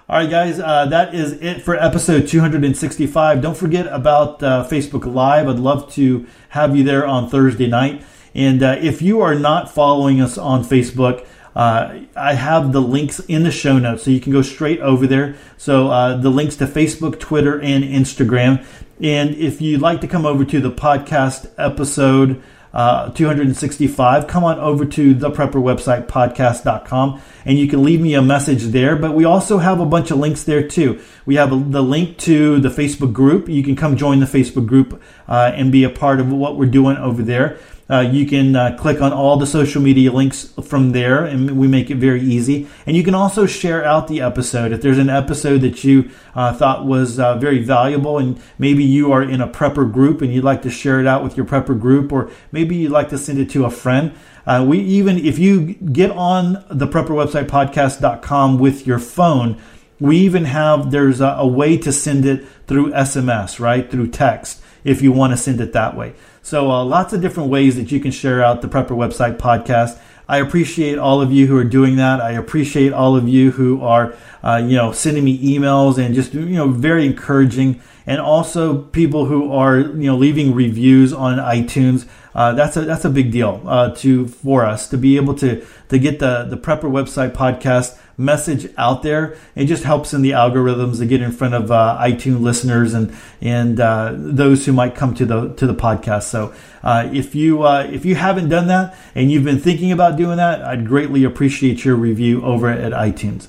All 0.07 0.19
right 0.19 0.29
guys 0.29 0.59
uh, 0.59 0.85
that 0.87 1.15
is 1.15 1.33
it 1.33 1.63
for 1.63 1.75
episode 1.75 2.27
265 2.27 3.41
don't 3.41 3.57
forget 3.57 3.87
about 3.87 4.43
uh, 4.43 4.67
facebook 4.69 5.11
live. 5.11 5.47
I'd 5.47 5.57
love 5.57 5.91
to 5.93 6.27
have 6.49 6.75
you 6.75 6.83
there 6.83 7.07
on 7.07 7.29
thursday 7.29 7.67
night. 7.67 8.03
And 8.35 8.61
if 8.61 9.01
you 9.01 9.21
are 9.21 9.33
not 9.33 9.73
following 9.73 10.19
us 10.19 10.37
on 10.37 10.63
facebook 10.63 11.25
uh, 11.55 11.99
I 12.15 12.33
have 12.33 12.73
the 12.73 12.81
links 12.81 13.19
in 13.21 13.43
the 13.43 13.51
show 13.51 13.79
notes, 13.79 14.03
so 14.03 14.11
you 14.11 14.19
can 14.19 14.33
go 14.33 14.41
straight 14.41 14.79
over 14.81 15.07
there. 15.07 15.35
So 15.57 15.89
uh, 15.89 16.17
the 16.17 16.29
links 16.29 16.57
to 16.57 16.67
Facebook, 16.67 17.19
Twitter, 17.19 17.59
and 17.61 17.83
Instagram. 17.83 18.65
And 19.01 19.35
if 19.35 19.61
you'd 19.61 19.81
like 19.81 20.01
to 20.01 20.07
come 20.07 20.25
over 20.25 20.43
to 20.45 20.59
the 20.59 20.71
podcast 20.71 21.51
episode 21.57 22.41
uh, 22.73 23.09
265, 23.11 24.27
come 24.27 24.43
on 24.43 24.59
over 24.59 24.85
to 24.85 25.13
the 25.13 25.31
prepper 25.31 25.53
website, 25.53 26.07
podcast.com, 26.07 27.21
and 27.45 27.57
you 27.57 27.69
can 27.69 27.81
leave 27.81 28.01
me 28.01 28.15
a 28.15 28.21
message 28.21 28.63
there. 28.63 28.97
But 28.97 29.13
we 29.13 29.23
also 29.23 29.59
have 29.59 29.79
a 29.79 29.85
bunch 29.85 30.11
of 30.11 30.17
links 30.17 30.43
there 30.43 30.67
too. 30.67 31.01
We 31.25 31.35
have 31.35 31.71
the 31.71 31.81
link 31.81 32.17
to 32.19 32.59
the 32.59 32.67
Facebook 32.67 33.13
group. 33.13 33.47
You 33.47 33.63
can 33.63 33.77
come 33.77 33.95
join 33.95 34.19
the 34.19 34.25
Facebook 34.25 34.65
group 34.65 35.01
uh, 35.29 35.53
and 35.55 35.71
be 35.71 35.85
a 35.85 35.89
part 35.89 36.19
of 36.19 36.29
what 36.33 36.57
we're 36.57 36.65
doing 36.65 36.97
over 36.97 37.23
there. 37.23 37.57
Uh, 37.87 37.99
you 37.99 38.25
can 38.25 38.55
uh, 38.55 38.75
click 38.79 38.99
on 38.99 39.13
all 39.13 39.37
the 39.37 39.45
social 39.45 39.79
media 39.79 40.11
links 40.11 40.51
from 40.63 40.91
there, 40.91 41.23
and 41.23 41.51
we 41.57 41.67
make 41.67 41.91
it 41.91 41.97
very 41.97 42.21
easy. 42.21 42.67
And 42.87 42.97
you 42.97 43.03
can 43.03 43.13
also 43.13 43.45
share 43.45 43.85
out 43.85 44.07
the 44.07 44.21
episode. 44.21 44.71
If 44.71 44.81
there's 44.81 44.97
an 44.97 45.09
episode 45.09 45.59
that 45.59 45.83
you 45.83 46.09
uh, 46.33 46.53
thought 46.53 46.85
was 46.85 47.19
uh, 47.19 47.37
very 47.37 47.59
valuable, 47.63 48.17
and 48.17 48.41
maybe 48.57 48.83
you 48.83 49.11
are 49.11 49.21
in 49.21 49.39
a 49.39 49.47
prepper 49.47 49.91
group 49.91 50.21
and 50.21 50.33
you'd 50.33 50.43
like 50.43 50.63
to 50.63 50.71
share 50.71 50.99
it 50.99 51.05
out 51.05 51.23
with 51.23 51.37
your 51.37 51.45
prepper 51.45 51.79
group, 51.79 52.11
or 52.11 52.31
maybe 52.51 52.75
you'd 52.75 52.91
like 52.91 53.09
to 53.09 53.19
send 53.19 53.37
it 53.37 53.51
to 53.51 53.65
a 53.65 53.69
friend. 53.69 54.13
Uh, 54.47 54.65
we 54.67 54.79
even, 54.79 55.17
if 55.17 55.37
you 55.37 55.73
get 55.73 56.09
on 56.11 56.65
the 56.69 56.87
prepper 56.87 57.09
website 57.09 57.47
podcast.com 57.47 58.57
with 58.57 58.87
your 58.87 58.99
phone, 58.99 59.61
we 59.99 60.17
even 60.17 60.45
have, 60.45 60.91
there's 60.91 61.21
a, 61.21 61.35
a 61.37 61.47
way 61.47 61.77
to 61.77 61.91
send 61.91 62.25
it 62.25 62.45
through 62.67 62.91
SMS, 62.91 63.59
right? 63.59 63.89
Through 63.89 64.09
text, 64.09 64.61
if 64.83 65.01
you 65.01 65.11
want 65.11 65.33
to 65.33 65.37
send 65.37 65.61
it 65.61 65.73
that 65.73 65.95
way. 65.95 66.13
So 66.45 66.69
uh, 66.69 66.85
lots 66.85 67.11
of 67.11 67.21
different 67.21 67.49
ways 67.49 67.75
that 67.75 67.91
you 67.91 67.99
can 67.99 68.11
share 68.11 68.43
out 68.43 68.61
the 68.61 68.67
Prepper 68.67 68.89
Website 68.89 69.37
podcast. 69.37 69.97
I 70.29 70.37
appreciate 70.37 70.99
all 70.99 71.19
of 71.19 71.31
you 71.31 71.47
who 71.47 71.57
are 71.57 71.63
doing 71.63 71.95
that. 71.95 72.21
I 72.21 72.33
appreciate 72.33 72.93
all 72.93 73.15
of 73.15 73.27
you 73.27 73.49
who 73.49 73.81
are, 73.81 74.13
uh, 74.43 74.57
you 74.63 74.75
know, 74.75 74.91
sending 74.91 75.23
me 75.23 75.39
emails 75.39 75.97
and 75.97 76.13
just, 76.13 76.35
you 76.35 76.45
know, 76.45 76.67
very 76.67 77.03
encouraging. 77.07 77.81
And 78.05 78.21
also 78.21 78.77
people 78.77 79.25
who 79.25 79.51
are, 79.51 79.79
you 79.79 80.05
know, 80.05 80.15
leaving 80.15 80.53
reviews 80.53 81.11
on 81.13 81.37
iTunes. 81.37 82.07
Uh, 82.35 82.51
that's 82.51 82.75
a 82.75 82.81
that's 82.81 83.05
a 83.05 83.09
big 83.09 83.31
deal 83.31 83.61
uh, 83.65 83.95
to 83.95 84.27
for 84.27 84.65
us 84.65 84.89
to 84.89 84.97
be 84.97 85.15
able 85.15 85.33
to 85.33 85.65
to 85.87 85.97
get 85.97 86.19
the 86.19 86.43
the 86.43 86.57
Prepper 86.57 86.91
Website 86.91 87.31
podcast 87.31 87.97
message 88.17 88.71
out 88.77 89.03
there. 89.03 89.37
It 89.55 89.65
just 89.65 89.83
helps 89.83 90.13
in 90.13 90.21
the 90.21 90.31
algorithms 90.31 90.99
to 90.99 91.05
get 91.05 91.21
in 91.21 91.31
front 91.31 91.53
of 91.53 91.71
uh, 91.71 91.97
iTunes 92.01 92.41
listeners 92.41 92.93
and 92.93 93.15
and 93.41 93.79
uh, 93.79 94.13
those 94.15 94.65
who 94.65 94.73
might 94.73 94.95
come 94.95 95.15
to 95.15 95.25
the 95.25 95.53
to 95.53 95.65
the 95.65 95.73
podcast. 95.73 96.23
So 96.23 96.53
uh, 96.83 97.09
if 97.13 97.35
you 97.35 97.63
uh, 97.63 97.87
if 97.89 98.05
you 98.05 98.15
haven't 98.15 98.49
done 98.49 98.67
that 98.67 98.97
and 99.15 99.31
you've 99.31 99.45
been 99.45 99.59
thinking 99.59 99.93
about 99.93 100.17
doing 100.17 100.37
that, 100.37 100.61
I'd 100.61 100.85
greatly 100.85 101.23
appreciate 101.23 101.85
your 101.85 101.95
review 101.95 102.43
over 102.43 102.69
at 102.69 102.91
iTunes. 102.91 103.47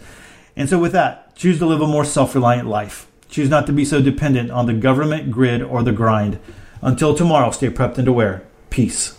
And 0.54 0.68
so 0.68 0.78
with 0.78 0.92
that, 0.92 1.34
choose 1.34 1.58
to 1.58 1.66
live 1.66 1.82
a 1.82 1.86
more 1.86 2.04
self-reliant 2.04 2.68
life. 2.68 3.06
Choose 3.28 3.50
not 3.50 3.66
to 3.66 3.72
be 3.72 3.84
so 3.84 4.00
dependent 4.00 4.50
on 4.50 4.66
the 4.66 4.72
government, 4.72 5.30
grid, 5.30 5.60
or 5.60 5.82
the 5.82 5.92
grind. 5.92 6.38
Until 6.80 7.14
tomorrow, 7.14 7.50
stay 7.50 7.68
prepped 7.68 7.98
and 7.98 8.06
aware. 8.06 8.42
Peace. 8.76 9.15